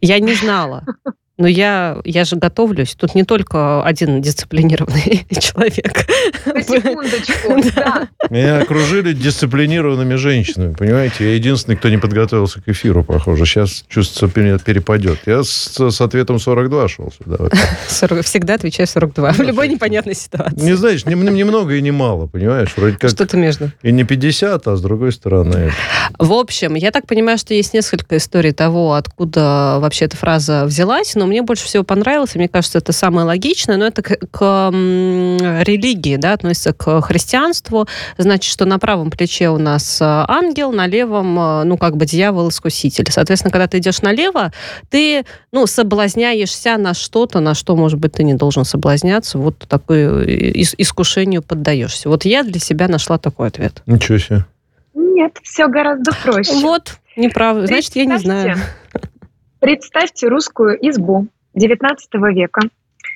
[0.00, 0.84] Я не знала.
[1.36, 2.94] Но я, я же готовлюсь.
[2.94, 6.06] Тут не только один дисциплинированный человек.
[6.46, 8.08] На секундочку, да.
[8.30, 11.24] Меня окружили дисциплинированными женщинами, понимаете?
[11.24, 13.46] Я единственный, кто не подготовился к эфиру, похоже.
[13.46, 15.18] Сейчас чувствуется, перепадет.
[15.26, 17.48] Я с, с ответом 42 шел сюда.
[17.88, 19.32] 40, всегда отвечаю 42.
[19.32, 20.60] В любой непонятной ситуации.
[20.60, 22.72] Не знаешь, ни, ни много и не мало, понимаешь?
[22.76, 23.72] Вроде как Что-то между.
[23.82, 25.72] И не 50, а с другой стороны.
[26.16, 31.16] В общем, я так понимаю, что есть несколько историй того, откуда вообще эта фраза взялась,
[31.16, 34.70] но мне больше всего понравилось, и мне кажется, это самое логичное, но это к, к
[34.70, 37.86] религии, да, относится к христианству.
[38.18, 42.06] Значит, что на правом плече у нас э, ангел, на левом, э, ну, как бы
[42.06, 43.10] дьявол-искуситель.
[43.10, 44.52] Соответственно, когда ты идешь налево,
[44.90, 50.24] ты, ну, соблазняешься на что-то, на что, может быть, ты не должен соблазняться, вот такое
[50.24, 52.08] искушению поддаешься.
[52.08, 53.82] Вот я для себя нашла такой ответ.
[53.86, 54.44] Ничего себе.
[54.94, 56.54] Нет, все гораздо проще.
[56.54, 57.66] Вот, неправда.
[57.66, 58.56] Значит, я не знаю.
[59.64, 61.96] Представьте русскую избу XIX
[62.34, 62.60] века,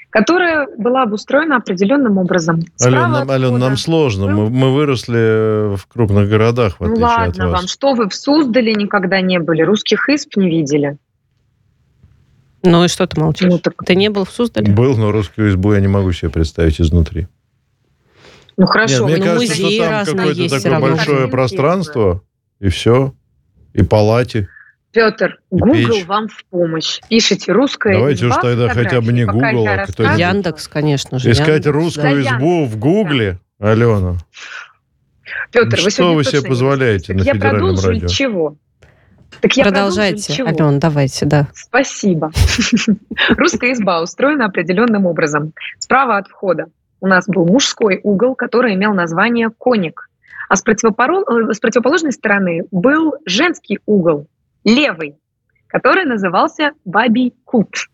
[0.09, 2.63] которая была обустроена определенным образом.
[2.83, 4.29] Ален, нам, Ален, нам сложно.
[4.29, 7.61] Мы, мы выросли в крупных городах, в ну отличие ладно от вас.
[7.61, 10.97] вам, что вы в Суздале никогда не были, русских изб не видели?
[12.63, 13.51] Ну и что ты молчишь?
[13.51, 13.75] Ну, так...
[13.85, 14.73] Ты не был в Суздале?
[14.73, 17.29] Был, но русскую избу я не могу себе представить изнутри.
[18.57, 22.23] Ну хорошо, Нет, мне ну, кажется, что там какое-то такое большое пространство,
[22.59, 23.13] и все,
[23.75, 24.49] и палати.
[24.93, 27.01] Петр, Google вам в помощь.
[27.09, 31.31] Пишите русская Давайте уж тогда хотя бы не Google, а кто Яндекс, конечно же.
[31.31, 32.37] Искать Яндекс, русскую да.
[32.37, 33.71] избу в Гугле, да.
[33.73, 34.17] Алена.
[35.53, 37.93] Петр, вы Что вы себе позволяете на федеральном радио?
[38.03, 38.57] Я чего?
[39.41, 41.49] Так я Продолжайте, Алена, давайте, да.
[41.53, 42.33] Спасибо.
[43.37, 45.53] Русская изба устроена определенным образом.
[45.79, 46.67] Справа от входа
[47.01, 50.09] у нас был мужской угол, который имел название коник.
[50.49, 54.27] А с, противоположной стороны был женский угол,
[54.75, 55.17] левый.
[55.67, 57.89] который назывался «Бабий кут».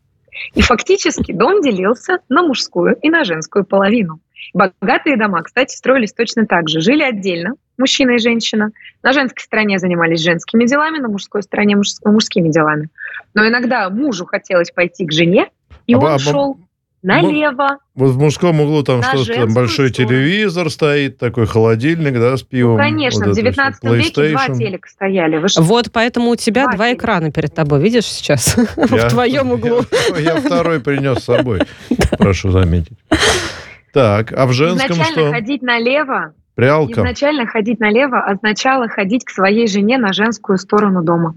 [0.55, 4.21] И фактически дом делился на мужскую и на женскую половину.
[4.53, 6.81] Богатые дома, кстати, строились точно так же.
[6.81, 8.71] Жили отдельно, мужчина и женщина.
[9.03, 12.91] На женской стороне занимались женскими делами, на мужской стороне муж, мужскими делами.
[13.35, 15.51] Но иногда мужу хотелось пойти к жене,
[15.89, 16.59] и а, он а, шел
[17.05, 17.79] налево.
[17.95, 20.11] Вот в мужском углу там что-то, там большой сторону.
[20.11, 22.73] телевизор стоит, такой холодильник, да, с пивом.
[22.73, 25.37] Ну, конечно, вот в 19 веке два телека стояли.
[25.37, 28.57] Вы вот поэтому у тебя два, два экрана перед тобой, видишь сейчас?
[28.77, 29.83] в твоем углу.
[30.19, 31.61] Я, второй принес с собой,
[32.19, 32.99] прошу заметить.
[33.93, 35.31] Так, а в женском Изначально что?
[35.31, 37.01] ходить налево Прялка.
[37.01, 41.37] Изначально ходить налево означало ходить к своей жене на женскую сторону дома.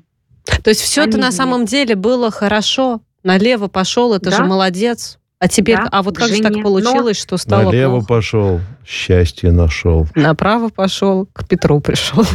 [0.63, 3.01] То есть все это на самом деле было хорошо.
[3.23, 4.37] Налево пошел, это да?
[4.37, 5.16] же молодец.
[5.39, 7.21] А теперь, да, а вот как же так получилось, Но...
[7.21, 8.07] что стало Налево плохо?
[8.07, 10.07] пошел, счастье нашел.
[10.15, 12.23] Направо пошел, к Петру пришел.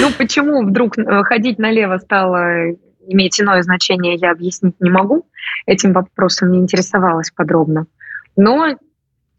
[0.00, 2.72] Ну, почему вдруг э, ходить налево стало
[3.06, 5.26] иметь иное значение, я объяснить не могу.
[5.64, 7.86] Этим вопросом не интересовалась подробно.
[8.36, 8.76] Но,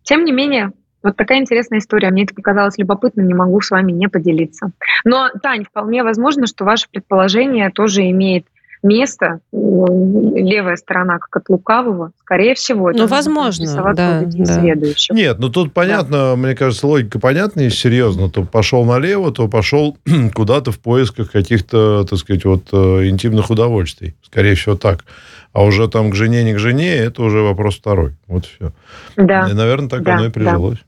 [0.04, 0.72] тем не менее,
[1.04, 2.10] вот такая интересная история.
[2.10, 4.72] Мне это показалось любопытным, не могу с вами не поделиться.
[5.06, 8.46] Но, Тань, вполне возможно, что ваше предположение тоже имеет
[8.84, 14.64] место, левая сторона как от лукавого, скорее всего, ну, возможно, да, да.
[15.12, 16.36] Нет, ну тут понятно, да.
[16.36, 18.30] мне кажется, логика понятна и серьезно.
[18.30, 19.98] То пошел налево, то пошел
[20.34, 24.16] куда-то в поисках каких-то, так сказать, вот э, интимных удовольствий.
[24.24, 25.06] Скорее всего, так.
[25.52, 28.16] А уже там к жене, не к жене, это уже вопрос второй.
[28.28, 28.72] Вот все.
[29.18, 29.48] Да.
[29.50, 30.80] И, наверное, так да, оно и прижилось.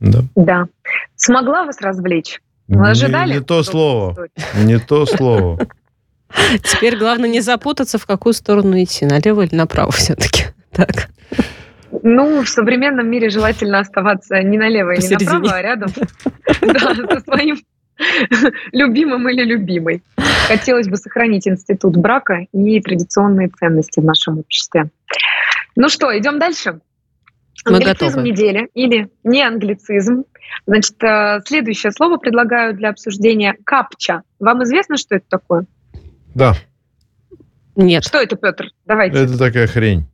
[0.00, 0.22] Да.
[0.34, 0.44] да.
[0.44, 0.66] Да.
[1.14, 2.40] Смогла вас развлечь?
[2.68, 3.30] Вы ожидали?
[3.30, 4.28] Не, не то слово.
[4.56, 5.58] Не то слово.
[6.62, 10.44] Теперь главное не запутаться, в какую сторону идти, налево или направо все-таки.
[10.72, 11.08] Так.
[12.02, 17.58] Ну, в современном мире желательно оставаться не налево и не направо, а рядом со своим
[18.72, 20.02] любимым или любимой.
[20.48, 24.90] Хотелось бы сохранить институт брака и традиционные ценности в нашем обществе.
[25.74, 26.80] Ну что, идем дальше?
[27.64, 30.24] Англицизм недели или не англицизм.
[30.66, 34.22] Значит, э, следующее слово предлагаю для обсуждения капча.
[34.38, 35.66] Вам известно, что это такое?
[36.36, 36.54] Да.
[37.76, 38.04] Нет.
[38.04, 38.66] Что это, Петр?
[38.84, 39.16] Давайте.
[39.16, 40.06] Это такая хрень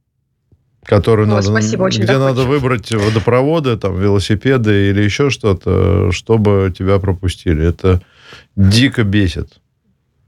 [0.85, 6.75] которую О, надо, спасибо, очень где надо выбрать водопроводы, там, велосипеды или еще что-то, чтобы
[6.77, 7.65] тебя пропустили.
[7.65, 8.01] Это
[8.57, 9.61] дико бесит.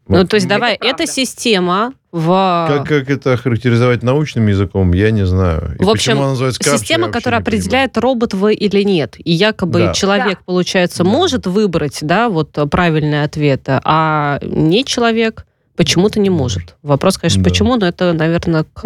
[0.06, 0.28] Ну, вот.
[0.28, 2.66] то есть, давай, это, это система в...
[2.68, 5.76] Как, как это характеризовать научным языком, я не знаю.
[5.80, 9.16] И в общем, система, которая определяет, робот вы или нет.
[9.18, 9.92] И якобы да.
[9.92, 10.44] человек, да.
[10.44, 11.10] получается, да.
[11.10, 15.46] может выбрать, да, вот правильные ответы, а не человек
[15.76, 16.76] почему-то не может.
[16.82, 17.50] Вопрос, конечно, да.
[17.50, 18.84] почему, но это, наверное, к,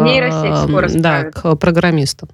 [0.95, 2.29] да, к программистам.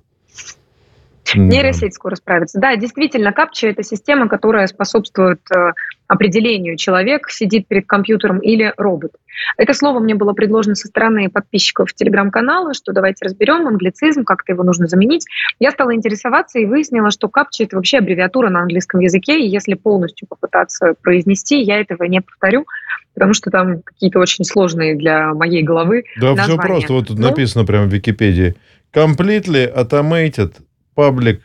[1.34, 2.60] Нейросеть скоро справится.
[2.60, 5.72] Да, действительно, капча– это система, которая способствует э,
[6.06, 9.12] определению, человек сидит перед компьютером или робот.
[9.56, 14.62] Это слово мне было предложено со стороны подписчиков телеграм-канала, что давайте разберем англицизм, как-то его
[14.62, 15.26] нужно заменить.
[15.58, 19.74] Я стала интересоваться и выяснила, что капча– это вообще аббревиатура на английском языке, и если
[19.74, 22.66] полностью попытаться произнести, я этого не повторю,
[23.14, 26.60] потому что там какие-то очень сложные для моей головы Да, названия.
[26.60, 26.92] все просто.
[26.92, 28.54] Вот тут ну, написано прямо в Википедии.
[28.92, 30.54] Completely automated
[30.94, 31.40] public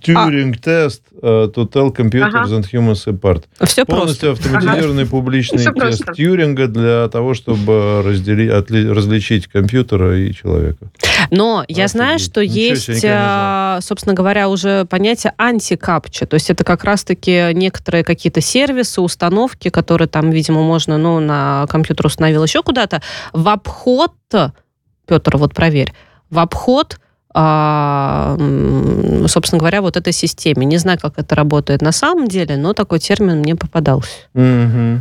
[0.00, 2.56] Turing тест uh, to tell computers ага.
[2.56, 3.44] and humans apart.
[3.64, 4.48] Все Полностью просто.
[4.48, 5.10] автоматизированный ага.
[5.16, 6.14] публичный Все тест просто.
[6.14, 10.90] Тьюринга для того, чтобы разделить, отли, различить компьютера и человека.
[11.30, 11.76] Но Офигеть.
[11.76, 16.26] я знаю, что Ничего есть, а, собственно говоря, уже понятие антикапча.
[16.26, 21.66] То есть это как раз-таки некоторые какие-то сервисы, установки, которые там, видимо, можно ну, на
[21.68, 23.02] компьютер установил еще куда-то,
[23.34, 24.14] в обход,
[25.06, 25.92] Петр, вот проверь,
[26.30, 30.66] в обход а, собственно говоря, вот этой системе.
[30.66, 34.10] Не знаю, как это работает на самом деле, но такой термин мне попадался.
[34.34, 35.00] Угу.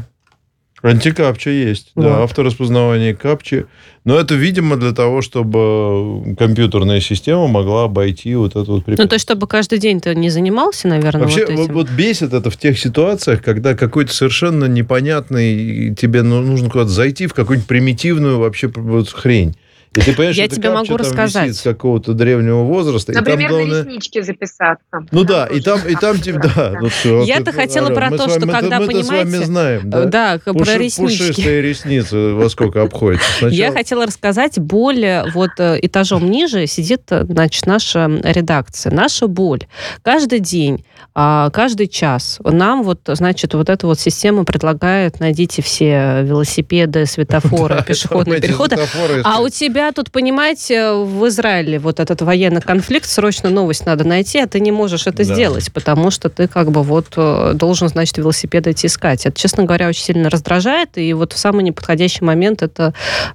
[0.81, 2.03] Антикапча есть, вот.
[2.03, 3.65] да, автораспознавание капчи.
[4.05, 9.03] Но это, видимо, для того, чтобы компьютерная система могла обойти вот эту вот препятствие.
[9.03, 11.63] Ну, то есть, чтобы каждый день ты не занимался, наверное, Вообще, вот, этим.
[11.63, 16.89] вот, вот бесит это в тех ситуациях, когда какой-то совершенно непонятный, тебе ну, нужно куда-то
[16.89, 19.55] зайти в какую-нибудь примитивную вообще вот хрень.
[19.95, 21.55] И ты понимаешь, я тебе могу рассказать.
[21.55, 23.11] с какого-то древнего возраста.
[23.11, 23.83] Например, и там, главное...
[23.83, 25.05] на реснички записаться.
[25.11, 26.73] Ну да, и там, и там, да.
[26.79, 28.97] Ну, все, Я-то хотела про то, что когда, понимаете...
[28.97, 30.05] Мы с вами знаем, да?
[30.05, 31.17] Да, про реснички.
[31.17, 33.47] Пушистые ресницы во сколько обходятся.
[33.47, 38.91] Я хотела рассказать, боль вот э, этажом ниже сидит, значит, наша редакция.
[38.91, 39.65] Наша боль.
[40.03, 40.85] Каждый день,
[41.15, 47.83] а, каждый час нам вот, значит, вот эта вот система предлагает, найдите все велосипеды, светофоры,
[47.87, 48.77] пешеходные переходы.
[49.23, 54.05] А у тебя тебя тут, понимаете, в Израиле вот этот военный конфликт, срочно новость надо
[54.05, 55.23] найти, а ты не можешь это да.
[55.23, 59.25] сделать, потому что ты как бы вот э, должен, значит, велосипед идти искать.
[59.25, 62.93] Это, честно говоря, очень сильно раздражает, и вот в самый неподходящий момент это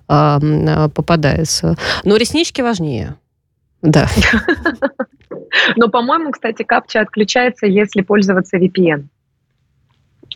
[0.09, 1.77] э, попадается.
[2.05, 3.15] Но реснички важнее.
[3.81, 4.09] Да.
[5.77, 9.05] Но, по-моему, кстати, капча отключается, если пользоваться VPN.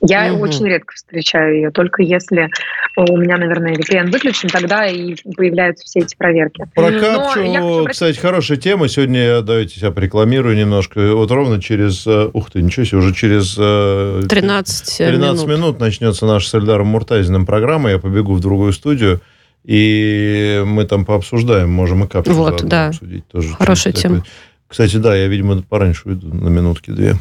[0.01, 0.45] Я угу.
[0.45, 2.51] очень редко встречаю ее, только если
[2.97, 6.65] у меня, наверное, VPN выключен, тогда и появляются все эти проверки.
[6.75, 7.91] Про капчу, обратить...
[7.91, 8.89] кстати, хорошая тема.
[8.89, 11.15] Сегодня я, давайте себя рекламирую немножко.
[11.15, 15.49] Вот ровно через, э, ух ты, ничего себе, уже через 13, 13 минут.
[15.49, 17.91] минут начнется наша с Эльдаром Муртазиным программа.
[17.91, 19.21] Я побегу в другую студию.
[19.65, 22.89] И мы там пообсуждаем, можем и капчу вот, да.
[22.89, 23.55] обсудить тоже.
[23.55, 24.25] Хорошая тема.
[24.67, 27.17] Кстати, да, я, видимо, пораньше уйду на минутки-две.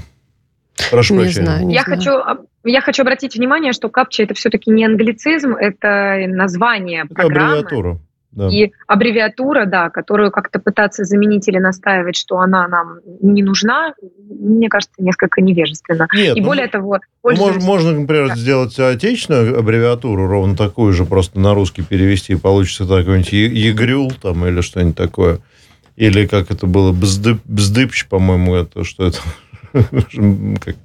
[0.91, 1.45] Прошу не прощения.
[1.45, 1.97] Знаю, не я знаю.
[1.97, 7.59] хочу я хочу обратить внимание, что капча это все-таки не англицизм, это название это программы.
[7.59, 7.99] Аббревиатура.
[8.31, 8.49] Да.
[8.49, 13.95] И аббревиатура, да, которую как-то пытаться заменить или настаивать, что она нам не нужна,
[14.29, 16.07] мне кажется, несколько невежественно.
[16.13, 18.35] Нет, и ну, более того, можно, можно, например, да.
[18.35, 24.45] сделать отечественную аббревиатуру, ровно такую же, просто на русский перевести, и получится такой-нибудь Егрюл там
[24.45, 25.39] или что-нибудь такое.
[25.95, 29.17] Или как это было, Бздып, Бздыпч, по-моему, это что это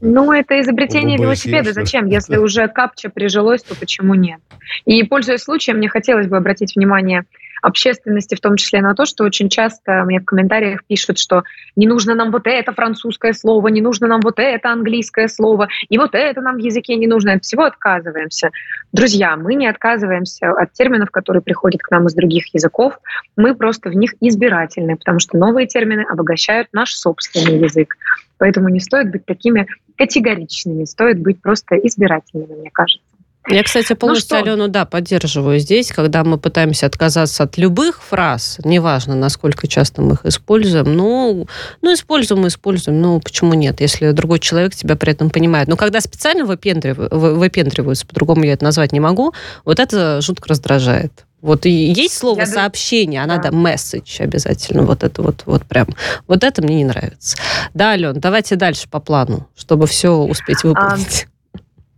[0.01, 1.73] ну, это изобретение велосипеда.
[1.73, 2.07] Зачем?
[2.07, 4.41] Если уже капча прижилось, то почему нет?
[4.85, 7.25] И, пользуясь случаем, мне хотелось бы обратить внимание
[7.63, 11.45] общественности, в том числе на то, что очень часто мне в комментариях пишут, что
[11.77, 15.97] не нужно нам вот это французское слово, не нужно нам вот это английское слово, и
[15.97, 18.51] вот это нам в языке не нужно, от всего отказываемся.
[18.93, 22.99] Друзья, мы не отказываемся от терминов, которые приходят к нам из других языков,
[23.37, 27.97] мы просто в них избирательны, потому что новые термины обогащают наш собственный язык.
[28.39, 33.12] Поэтому не стоит быть такими категоричными, стоит быть просто избирательными, мне кажется.
[33.49, 38.59] Я, кстати, полностью ну, Алену, да, поддерживаю здесь, когда мы пытаемся отказаться от любых фраз,
[38.63, 41.49] неважно, насколько часто мы их используем, ну,
[41.81, 45.67] ну используем, используем, ну, почему нет, если другой человек тебя при этом понимает.
[45.67, 49.33] Но когда специально выпендриваются, выпендриваются по-другому я это назвать не могу,
[49.65, 51.25] вот это жутко раздражает.
[51.41, 53.35] Вот и есть слово я сообщение, а да.
[53.35, 54.85] надо месседж обязательно.
[54.85, 55.89] Вот это вот, вот прям.
[56.29, 57.37] Вот это мне не нравится.
[57.75, 61.27] Да, Ален, давайте дальше по плану, чтобы все успеть выполнить.
[61.27, 61.32] А,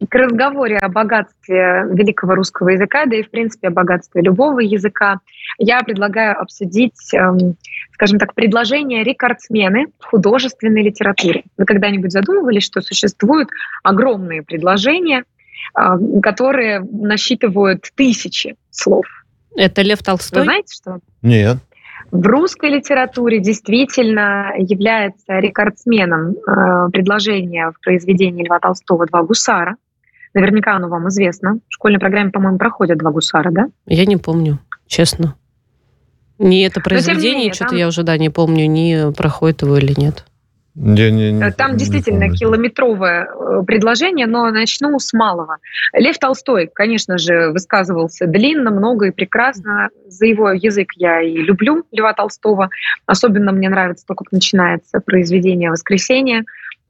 [0.08, 5.20] к разговоре о богатстве великого русского языка, да и, в принципе, о богатстве любого языка,
[5.58, 7.56] я предлагаю обсудить, эм,
[7.92, 11.44] скажем так, предложение рекордсмены в художественной литературе.
[11.56, 13.48] Вы когда-нибудь задумывались, что существуют
[13.82, 15.24] огромные предложения,
[15.78, 19.06] э, которые насчитывают тысячи слов?
[19.56, 20.40] Это Лев Толстой?
[20.40, 20.98] Вы знаете что?
[21.22, 21.58] Нет.
[22.10, 29.76] В русской литературе действительно является рекордсменом э, предложения в произведении Льва Толстого «Два гусара».
[30.34, 31.60] Наверняка оно вам известно.
[31.68, 33.68] В школьной программе, по-моему, проходят «Два гусара», да?
[33.86, 35.36] Я не помню, честно.
[36.38, 37.78] Не это произведение, что-то там...
[37.78, 40.24] я уже, да, не помню, не проходит его или нет.
[40.76, 42.36] Я не, не, Там не действительно помню.
[42.36, 45.58] километровое э, предложение, но начну с малого.
[45.92, 49.90] Лев Толстой, конечно же, высказывался длинно, много и прекрасно.
[50.08, 52.70] За его язык я и люблю Льва Толстого.
[53.06, 56.42] Особенно мне нравится то, как начинается произведение «Воскресенье»,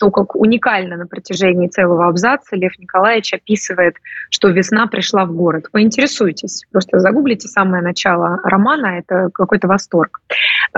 [0.05, 3.95] то, как уникально на протяжении целого абзаца Лев Николаевич описывает,
[4.29, 5.69] что весна пришла в город.
[5.73, 10.21] Поинтересуйтесь, просто загуглите самое начало романа, это какой-то восторг.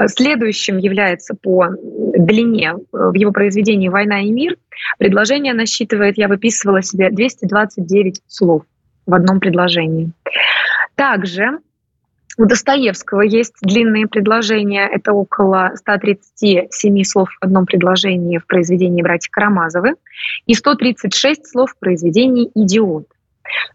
[0.07, 4.57] Следующим является по длине э, в его произведении «Война и мир».
[4.99, 8.62] Предложение насчитывает, я выписывала себе, 229 слов
[9.07, 10.12] в одном предложении.
[10.95, 11.59] Также
[12.39, 19.31] у Достоевского есть длинные предложения, это около 137 слов в одном предложении в произведении «Братья
[19.31, 19.95] Карамазовы»
[20.47, 23.07] и 136 слов в произведении «Идиот».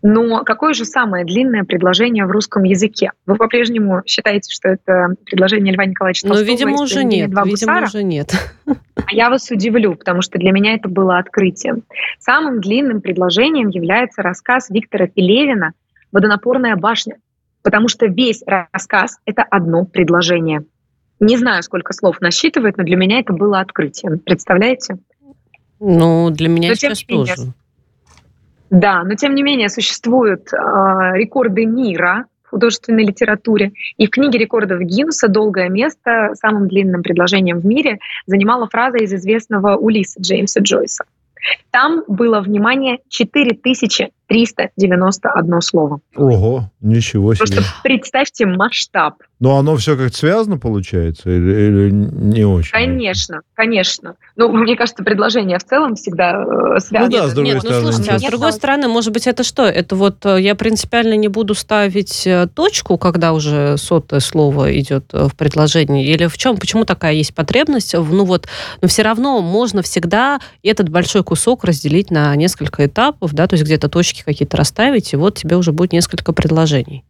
[0.02, 3.12] Но какое же самое длинное предложение в русском языке?
[3.26, 6.46] Вы по-прежнему считаете, что это предложение Льва Николаевича Толстого?
[6.46, 7.30] Ну, видимо, уже нет.
[7.32, 7.86] Два видимо, гусара?
[7.86, 8.32] уже нет.
[8.68, 11.84] А я вас удивлю, потому что для меня это было открытием.
[12.20, 15.72] Самым длинным предложением является рассказ Виктора Пелевина
[16.12, 17.16] «Водонапорная башня»,
[17.64, 20.64] потому что весь рассказ— это одно предложение.
[21.20, 24.20] Не знаю, сколько слов насчитывает, но для меня это было открытием.
[24.20, 24.98] Представляете?
[25.80, 27.54] Ну, для меня но сейчас тоже.
[28.72, 30.58] Да, но тем не менее существуют э,
[31.14, 33.74] рекорды мира в художественной литературе.
[33.98, 39.14] И в книге рекордов Гиннесса долгое место самым длинным предложением в мире занимала фраза из
[39.14, 41.04] известного Улиса Джеймса Джойса.
[41.72, 46.00] Там было, внимание, 4000 391 слово.
[46.16, 47.48] Ого, ничего себе.
[47.48, 49.16] Просто представьте масштаб.
[49.42, 52.72] Но оно все как-то связано получается или, или не очень?
[52.72, 54.16] Конечно, конечно.
[54.38, 56.44] Ну, мне кажется, предложение в целом всегда
[56.76, 57.12] э, связано.
[57.12, 57.82] Ну да, с другой Нет, стороны.
[57.82, 59.66] Ну, слушайте, а с другой стороны, может быть, это что?
[59.66, 65.06] Это вот э, я принципиально не буду ставить э, точку, когда уже сотое слово идет
[65.12, 66.06] э, в предложении?
[66.06, 66.58] Или в чем?
[66.58, 67.96] Почему такая есть потребность?
[67.96, 68.48] Ну вот,
[68.82, 73.66] но все равно можно всегда этот большой кусок разделить на несколько этапов, да, то есть
[73.66, 77.04] где-то точки какие-то расставить, и вот тебе уже будет несколько предложений.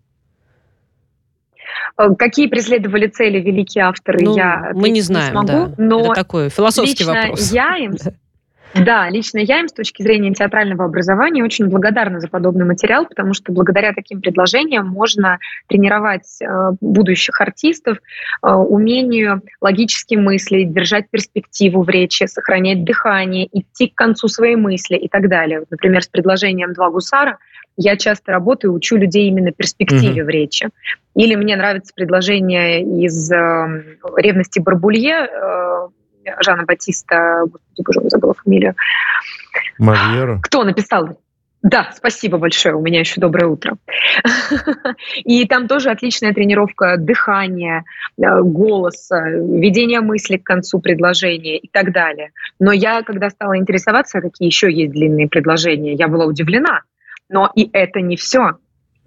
[1.97, 5.73] Э, какие преследовали цели великие авторы, ну, я мы не знаем, не смогу, да.
[5.77, 7.51] но это такой философский лично вопрос.
[7.51, 7.95] Я им
[8.73, 13.33] Да, лично я им с точки зрения театрального образования очень благодарна за подобный материал, потому
[13.33, 21.83] что благодаря таким предложениям можно тренировать э, будущих артистов э, умению логически мыслить, держать перспективу
[21.83, 25.63] в речи, сохранять дыхание, идти к концу своей мысли и так далее.
[25.69, 27.37] Например, с предложением «Два гусара»
[27.77, 30.25] я часто работаю, учу людей именно перспективе mm-hmm.
[30.25, 30.69] в речи.
[31.15, 33.83] Или мне нравится предложение из э,
[34.17, 35.87] «Ревности Барбулье», э,
[36.39, 38.75] Жана Батиста, господи, боже, забыла фамилию.
[39.77, 40.39] Мольера.
[40.43, 41.17] Кто написал?
[41.63, 43.77] Да, спасибо большое, у меня еще доброе утро.
[45.23, 47.83] И там тоже отличная тренировка дыхания,
[48.17, 52.31] э, голоса, ведения мысли к концу предложения и так далее.
[52.59, 56.81] Но я, когда стала интересоваться, какие еще есть длинные предложения, я была удивлена.
[57.29, 58.57] Но и это не все.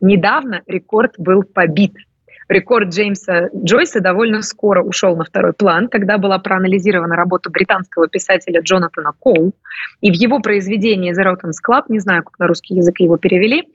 [0.00, 1.94] Недавно рекорд был побит–
[2.49, 8.61] рекорд Джеймса Джойса довольно скоро ушел на второй план, когда была проанализирована работа британского писателя
[8.61, 9.53] Джонатана Коу,
[10.01, 13.68] и в его произведении «The Rottens Club», не знаю, как на русский язык его перевели,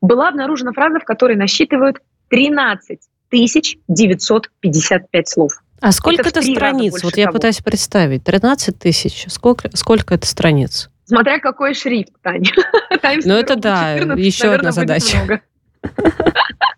[0.00, 1.98] была обнаружена фраза, в которой насчитывают
[2.28, 2.98] 13
[3.30, 5.52] 955 слов.
[5.80, 7.02] А сколько это, это страниц?
[7.04, 7.34] Вот я того.
[7.34, 8.24] пытаюсь представить.
[8.24, 9.26] 13 тысяч.
[9.28, 10.90] Сколько, сколько это страниц?
[11.04, 12.50] Смотря какой шрифт, Таня.
[13.24, 15.40] Ну это да, еще одна задача.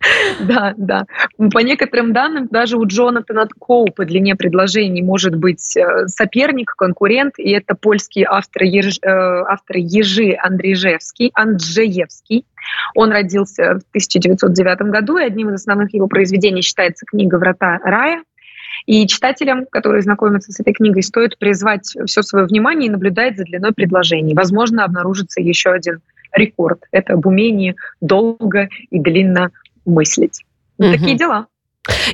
[0.40, 1.06] Да, да.
[1.52, 7.34] По некоторым данным, даже у Джонатана Коу по длине предложений может быть э, соперник, конкурент,
[7.38, 12.44] и это польский автор, Еж, э, автор Ежи Андрежевский, Анджеевский.
[12.94, 18.22] Он родился в 1909 году, и одним из основных его произведений считается книга «Врата рая»,
[18.86, 23.44] и читателям, которые знакомятся с этой книгой, стоит призвать все свое внимание и наблюдать за
[23.44, 24.34] длиной предложений.
[24.34, 26.00] Возможно, обнаружится еще один
[26.32, 26.84] рекорд.
[26.90, 29.50] Это об умении долго и длинно
[29.88, 30.44] мыслить.
[30.78, 30.92] Угу.
[30.92, 31.46] Такие дела.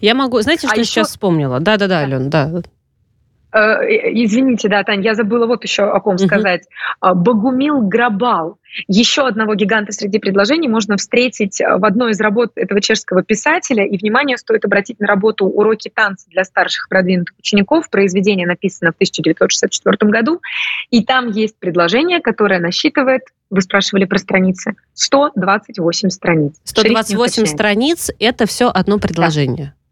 [0.01, 0.41] Я могу...
[0.41, 1.61] Знаете, а что а я сейчас вспомнила?
[1.61, 2.63] Да-да-да, Ален, да.
[3.55, 3.87] Э,
[4.25, 6.63] извините, да, Тань, я забыла вот еще о ком сказать.
[7.01, 7.15] Uh-huh.
[7.15, 8.59] Богумил Грабал.
[8.89, 13.87] Еще одного гиганта среди предложений можно встретить э, в одной из работ этого чешского писателя.
[13.87, 17.89] И, внимание, стоит обратить на работу «Уроки танца для старших продвинутых учеников».
[17.91, 20.41] Произведение написано в 1964 году.
[20.91, 24.73] И там есть предложение, которое насчитывает вы спрашивали про страницы.
[24.95, 26.55] 128 страниц.
[26.65, 29.67] 128 страниц– это все одно предложение.
[29.67, 29.84] Да.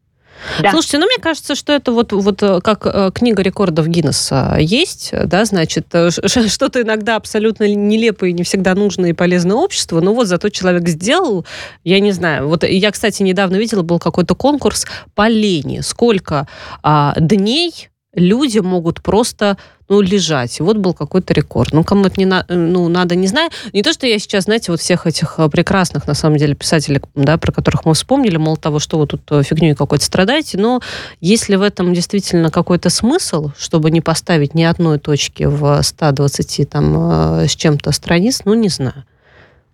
[0.60, 0.70] Да.
[0.70, 5.10] Слушайте, ну мне кажется, что это вот, вот э, как э, книга рекордов Гиннесса есть,
[5.12, 10.14] да, значит, э, что-то иногда абсолютно нелепое и не всегда нужное и полезное обществу, но
[10.14, 11.46] вот зато человек сделал,
[11.84, 16.48] я не знаю, вот я, кстати, недавно видела, был какой-то конкурс по лени, сколько
[16.82, 19.56] а, дней люди могут просто
[19.92, 20.58] ну, лежать.
[20.60, 21.74] Вот был какой-то рекорд.
[21.74, 23.50] Ну, кому это не на, ну, надо, не знаю.
[23.74, 27.02] Не то, что я сейчас, знаете, вот всех этих э, прекрасных, на самом деле, писателей,
[27.14, 30.80] да, про которых мы вспомнили, мол, того, что вы тут э, фигней какой-то страдаете, но
[31.20, 37.42] если в этом действительно какой-то смысл, чтобы не поставить ни одной точки в 120 там
[37.42, 39.04] э, с чем-то страниц, ну, не знаю.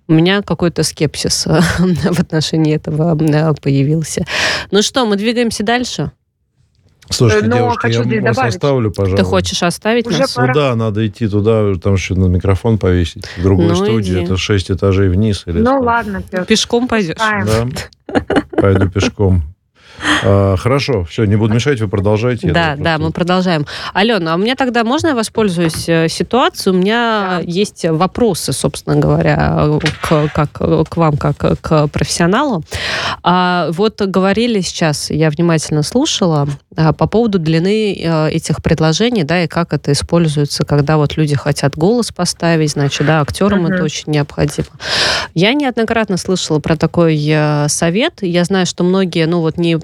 [0.09, 1.47] У меня какой-то скепсис
[1.79, 3.15] в отношении этого
[3.63, 4.25] появился.
[4.73, 6.11] Ну что, мы двигаемся дальше?
[7.11, 8.55] Слушайте, Но девушки, хочу я вас добавить.
[8.55, 9.25] оставлю, пожалуйста.
[9.25, 10.33] Ты хочешь оставить Уже нас?
[10.33, 10.47] Пора.
[10.49, 13.27] Ну да, надо идти туда, там еще на микрофон повесить.
[13.37, 14.25] В другую ну, студию, иди.
[14.25, 15.43] это шесть этажей вниз.
[15.47, 16.45] Или ну ладно, Петр.
[16.45, 17.17] Пешком пойдешь?
[17.17, 17.67] Да,
[18.51, 19.43] пойду пешком.
[20.23, 22.53] А, хорошо, все, не буду мешать, вы продолжаете.
[22.53, 23.67] Да, да, мы продолжаем.
[23.95, 26.75] Алена, а у меня тогда можно я воспользуюсь э, ситуацией?
[26.75, 32.65] У меня есть вопросы, собственно говоря, к, как, к вам, как к профессионалу.
[33.23, 39.43] А, вот говорили сейчас, я внимательно слушала, а, по поводу длины э, этих предложений, да,
[39.43, 43.75] и как это используется, когда вот люди хотят голос поставить, значит, да, актерам uh-huh.
[43.75, 44.69] это очень необходимо.
[45.35, 48.23] Я неоднократно слышала про такой э, совет.
[48.23, 49.77] Я знаю, что многие, ну вот не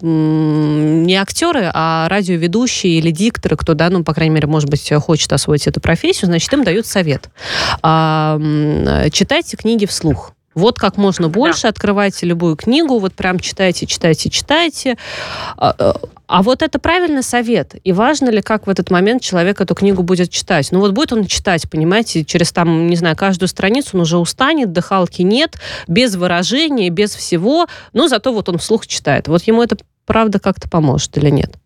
[1.04, 5.32] не актеры, а радиоведущие или дикторы, кто, да, ну, по крайней мере, может быть, хочет
[5.32, 7.28] освоить эту профессию, значит, им дают совет.
[7.82, 8.38] А,
[9.10, 10.32] читайте книги вслух.
[10.54, 11.70] Вот как можно больше, да.
[11.70, 14.96] открывайте любую книгу, вот прям читайте, читайте, читайте.
[15.56, 17.74] А, а, А вот это правильный совет.
[17.84, 20.68] И важно ли, как в этот момент человек эту книгу будет читать?
[20.70, 24.72] Ну вот будет он читать, понимаете, через там, не знаю, каждую страницу он уже устанет,
[24.72, 25.56] дыхалки нет,
[25.88, 29.28] без выражения, без всего, но зато вот он вслух читает.
[29.28, 31.56] Вот ему это правда как-то поможет или нет?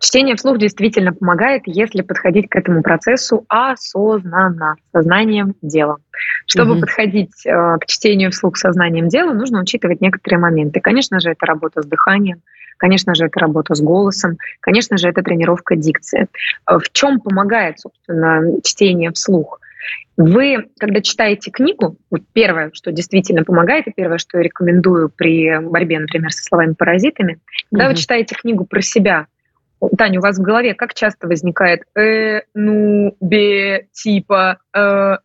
[0.00, 5.98] Чтение вслух действительно помогает, если подходить к этому процессу осознанно, сознанием дела.
[6.46, 6.80] Чтобы угу.
[6.80, 10.80] подходить э, к чтению вслух сознанием дела, нужно учитывать некоторые моменты.
[10.80, 12.40] Конечно же, это работа с дыханием,
[12.78, 16.28] конечно же, это работа с голосом, конечно же, это тренировка дикции.
[16.66, 19.60] Э, в чем помогает, собственно, чтение вслух?
[20.16, 25.58] Вы, когда читаете книгу, вот первое, что действительно помогает, и первое, что я рекомендую при
[25.60, 27.38] борьбе, например, со словами-паразитами,
[27.70, 27.92] когда угу.
[27.92, 29.26] вы читаете книгу про себя,
[29.96, 35.16] Таня, у вас в голове как часто возникает э, ну, бе, типа, э,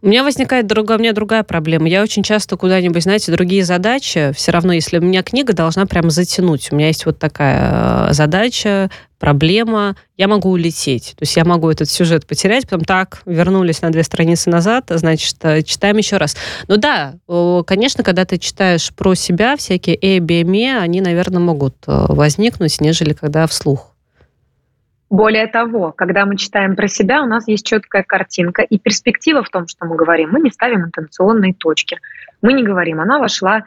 [0.00, 1.88] у меня возникает другая, у меня другая проблема.
[1.88, 6.10] Я очень часто куда-нибудь, знаете, другие задачи, все равно, если у меня книга должна прямо
[6.10, 6.68] затянуть.
[6.70, 11.14] У меня есть вот такая э, задача, проблема, я могу улететь.
[11.16, 15.36] То есть я могу этот сюжет потерять, потом так, вернулись на две страницы назад, значит,
[15.42, 16.36] э, читаем еще раз.
[16.68, 17.14] Ну да,
[17.66, 22.80] конечно, когда ты читаешь про себя, всякие «э», «бе», «ме», они, наверное, могут э, возникнуть,
[22.80, 23.94] нежели когда вслух.
[25.10, 29.48] Более того, когда мы читаем про себя, у нас есть четкая картинка и перспектива в
[29.48, 30.30] том, что мы говорим.
[30.32, 31.98] Мы не ставим интенционные точки.
[32.42, 33.64] Мы не говорим, она вошла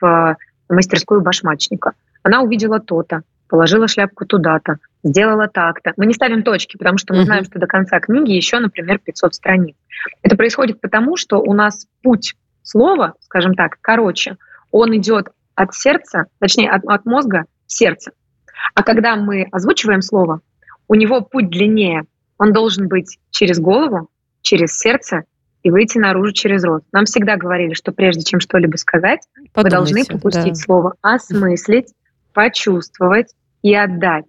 [0.00, 0.36] в
[0.68, 1.92] мастерскую башмачника.
[2.22, 5.92] Она увидела то-то, положила шляпку туда-то, сделала так-то.
[5.96, 9.34] Мы не ставим точки, потому что мы знаем, что до конца книги еще, например, 500
[9.34, 9.76] страниц.
[10.22, 14.36] Это происходит потому, что у нас путь слова, скажем так, короче,
[14.70, 18.12] он идет от сердца, точнее, от, от мозга в сердце.
[18.74, 20.40] А когда мы озвучиваем слово,
[20.88, 22.04] у него путь длиннее.
[22.38, 24.08] Он должен быть через голову,
[24.42, 25.24] через сердце
[25.62, 26.84] и выйти наружу через рот.
[26.92, 29.20] Нам всегда говорили, что прежде чем что-либо сказать,
[29.52, 30.60] Подумайте, вы должны пропустить да.
[30.60, 31.92] слово, осмыслить,
[32.32, 34.26] почувствовать и отдать.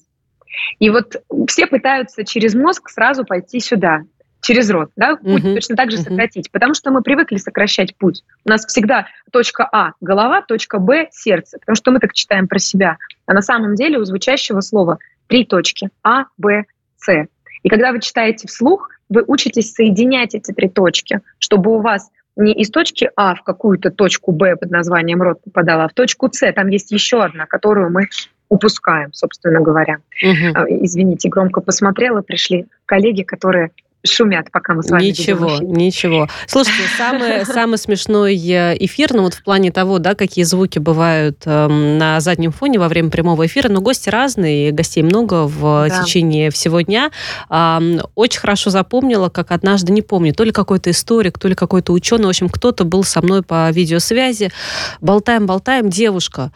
[0.79, 1.15] И вот
[1.47, 4.01] все пытаются через мозг сразу пойти сюда,
[4.41, 5.55] через рот, да, путь uh-huh.
[5.55, 6.03] точно так же uh-huh.
[6.03, 8.23] сократить, потому что мы привыкли сокращать путь.
[8.45, 12.59] У нас всегда точка А– голова, точка Б– сердце, потому что мы так читаем про
[12.59, 12.97] себя.
[13.25, 16.65] А на самом деле у звучащего слова три точки А, Б,
[16.97, 17.27] С.
[17.63, 22.53] И когда вы читаете вслух, вы учитесь соединять эти три точки, чтобы у вас не
[22.53, 26.51] из точки А в какую-то точку Б под названием рот попадала, а в точку С.
[26.53, 28.07] Там есть еще одна, которую мы
[28.49, 29.97] упускаем, собственно говоря.
[30.23, 30.85] Угу.
[30.85, 33.71] Извините, громко посмотрела, пришли коллеги, которые
[34.07, 36.27] шумят, пока мы с вами Ничего, ничего.
[36.47, 41.43] Слушайте, самый, самый смешной э, эфир, ну вот в плане того, да, какие звуки бывают
[41.45, 46.03] э, на заднем фоне во время прямого эфира, но гости разные, гостей много в да.
[46.03, 47.11] течение всего дня.
[47.49, 47.79] Э,
[48.15, 52.25] очень хорошо запомнила, как однажды, не помню, то ли какой-то историк, то ли какой-то ученый,
[52.25, 54.51] в общем, кто-то был со мной по видеосвязи,
[55.01, 56.51] болтаем-болтаем, девушка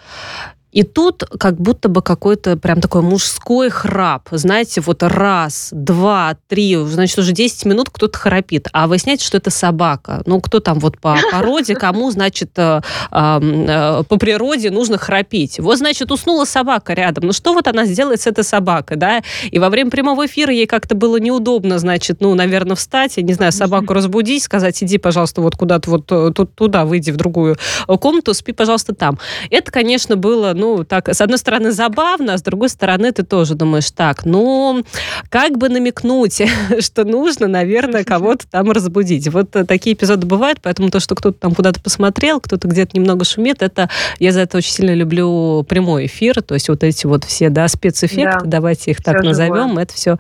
[0.72, 4.30] и тут как будто бы какой-то прям такой мужской храп.
[4.32, 8.68] Знаете, вот раз, два, три, значит, уже 10 минут кто-то храпит.
[8.72, 10.22] А выясняется, что это собака.
[10.26, 15.60] Ну, кто там вот по породе, кому, значит, э, э, по природе нужно храпеть.
[15.60, 17.26] Вот, значит, уснула собака рядом.
[17.26, 19.22] Ну, что вот она сделает с этой собакой, да?
[19.50, 23.34] И во время прямого эфира ей как-то было неудобно, значит, ну, наверное, встать, я не
[23.34, 27.58] знаю, собаку разбудить, сказать, иди, пожалуйста, вот куда-то вот э, тут, туда, выйди в другую
[27.88, 29.20] комнату, спи, пожалуйста, там.
[29.50, 33.56] Это, конечно, было ну, так, с одной стороны, забавно, а с другой стороны, ты тоже
[33.56, 34.86] думаешь, так, ну,
[35.30, 36.40] как бы намекнуть,
[36.80, 39.28] что нужно, наверное, кого-то там разбудить.
[39.30, 43.26] Вот э, такие эпизоды бывают, поэтому то, что кто-то там куда-то посмотрел, кто-то где-то немного
[43.26, 43.90] шумит, это
[44.20, 47.68] я за это очень сильно люблю прямой эфир, то есть вот эти вот все, да,
[47.68, 49.84] спецэффекты, да, давайте их так все назовем, живое.
[49.84, 50.18] это все,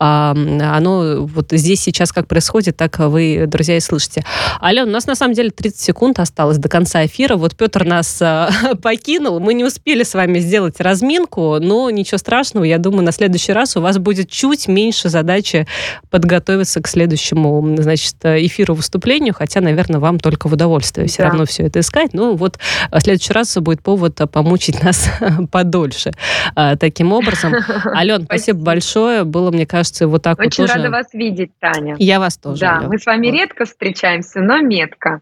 [0.00, 4.24] а, оно вот здесь сейчас как происходит, так вы, друзья, и слышите.
[4.60, 8.20] Ален, у нас на самом деле 30 секунд осталось до конца эфира, вот Петр нас
[8.20, 8.50] а,
[8.82, 13.12] покинул, мы не успели успели с вами сделать разминку, но ничего страшного, я думаю, на
[13.12, 15.66] следующий раз у вас будет чуть меньше задачи
[16.08, 21.28] подготовиться к следующему, значит, эфиру выступлению, хотя, наверное, вам только в удовольствие все да.
[21.28, 22.14] равно все это искать.
[22.14, 22.58] Ну, вот
[22.90, 25.06] в следующий раз будет повод помучить нас
[25.52, 26.12] подольше.
[26.54, 27.54] А, таким образом.
[27.94, 29.24] Ален, спасибо большое.
[29.24, 31.96] Было, мне кажется, вот так Очень вот Очень рада вас видеть, Таня.
[31.98, 32.60] Я вас тоже.
[32.60, 32.88] Да, Ален.
[32.88, 35.20] мы с вами редко встречаемся, но метко.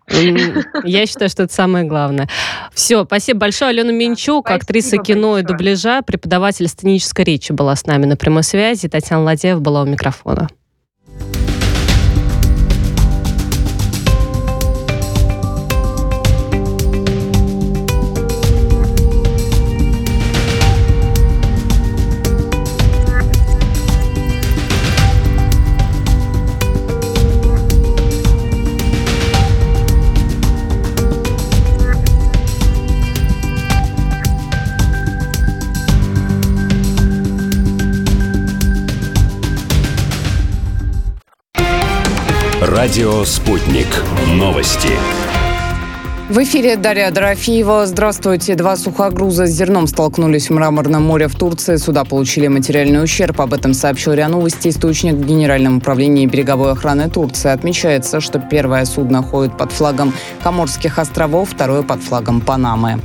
[0.84, 2.28] Я считаю, что это самое главное.
[2.72, 3.70] Все, спасибо большое.
[3.70, 5.42] Алена Минчук, актриса кино большое.
[5.42, 8.88] и дубляжа, преподаватель сценической речи была с нами на прямой связи.
[8.88, 10.48] Татьяна Ладеева была у микрофона.
[42.92, 43.86] Радио «Спутник».
[44.34, 44.90] Новости.
[46.28, 47.86] В эфире Дарья Дорофеева.
[47.86, 48.54] Здравствуйте.
[48.54, 51.76] Два сухогруза с зерном столкнулись в Мраморном море в Турции.
[51.76, 53.40] Суда получили материальный ущерб.
[53.40, 57.50] Об этом сообщил РИА Новости источник в Генеральном управлении береговой охраны Турции.
[57.50, 60.12] Отмечается, что первое судно ходит под флагом
[60.42, 63.00] Коморских островов, второе под флагом Панамы.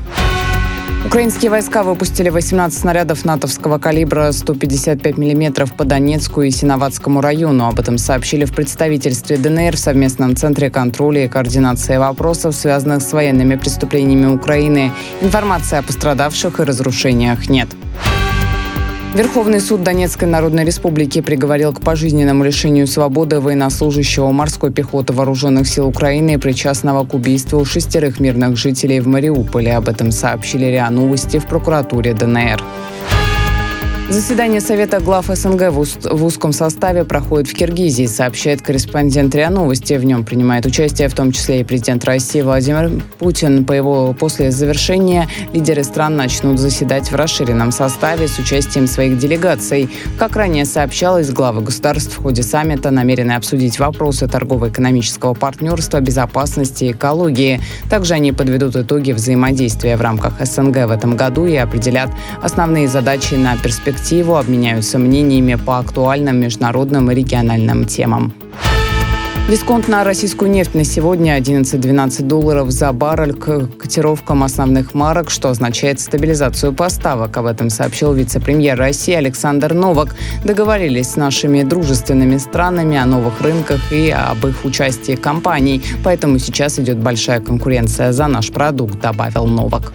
[1.08, 7.66] Украинские войска выпустили 18 снарядов натовского калибра 155 мм по Донецку и Синоватскому району.
[7.66, 13.14] Об этом сообщили в представительстве ДНР в совместном центре контроля и координации вопросов, связанных с
[13.14, 14.92] военными преступлениями Украины.
[15.22, 17.70] Информации о пострадавших и разрушениях нет.
[19.14, 25.88] Верховный суд Донецкой Народной Республики приговорил к пожизненному лишению свободы военнослужащего морской пехоты Вооруженных сил
[25.88, 29.76] Украины, причастного к убийству шестерых мирных жителей в Мариуполе.
[29.76, 32.62] Об этом сообщили РИА Новости в прокуратуре ДНР.
[34.10, 39.96] Заседание Совета глав СНГ в узком составе проходит в Киргизии, сообщает корреспондент РИА Новости.
[39.96, 42.90] В нем принимает участие в том числе и президент России Владимир
[43.20, 43.66] Путин.
[43.66, 49.90] По его после завершения лидеры стран начнут заседать в расширенном составе с участием своих делегаций.
[50.18, 56.92] Как ранее сообщалось, главы государств в ходе саммита намерены обсудить вопросы торгово-экономического партнерства, безопасности и
[56.94, 57.60] экологии.
[57.90, 62.10] Также они подведут итоги взаимодействия в рамках СНГ в этом году и определят
[62.42, 68.34] основные задачи на перспективу перспективу, обменяются мнениями по актуальным международным и региональным темам.
[69.50, 75.50] Дисконт на российскую нефть на сегодня 11-12 долларов за баррель к котировкам основных марок, что
[75.50, 77.38] означает стабилизацию поставок.
[77.38, 80.16] Об этом сообщил вице-премьер России Александр Новак.
[80.44, 85.82] Договорились с нашими дружественными странами о новых рынках и об их участии компаний.
[86.04, 89.94] Поэтому сейчас идет большая конкуренция за наш продукт, добавил Новак.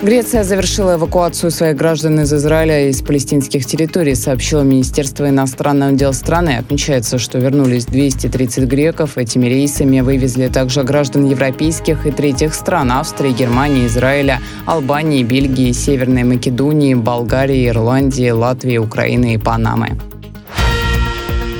[0.00, 6.12] Греция завершила эвакуацию своих граждан из Израиля и из палестинских территорий, сообщило Министерство иностранных дел
[6.12, 6.56] страны.
[6.56, 9.18] Отмечается, что вернулись 230 греков.
[9.18, 16.22] Этими рейсами вывезли также граждан европейских и третьих стран– Австрии, Германии, Израиля, Албании, Бельгии, Северной
[16.22, 19.98] Македонии, Болгарии, Ирландии, Латвии, Украины и Панамы.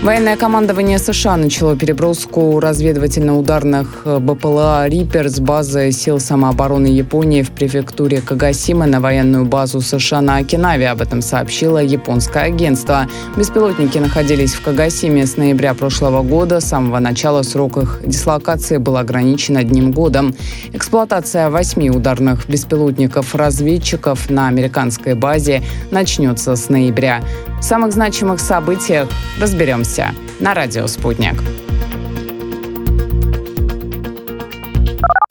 [0.02, 7.50] Военное командование США начало переброску разведывательно-ударных э, БПЛА «Риппер» с базы сил самообороны Японии в
[7.50, 10.88] префектуре Кагасима на военную базу США на Окинаве.
[10.88, 13.08] Об этом сообщило японское агентство.
[13.36, 16.60] Беспилотники находились в Кагасиме с ноября прошлого года.
[16.60, 20.32] С самого начала срок их дислокации был ограничен одним годом.
[20.72, 27.20] Эксплуатация восьми ударных беспилотников-разведчиков на американской базе начнется с ноября.
[27.60, 29.08] В самых значимых событиях
[29.40, 29.87] разберемся
[30.40, 31.67] на радио «Спутник».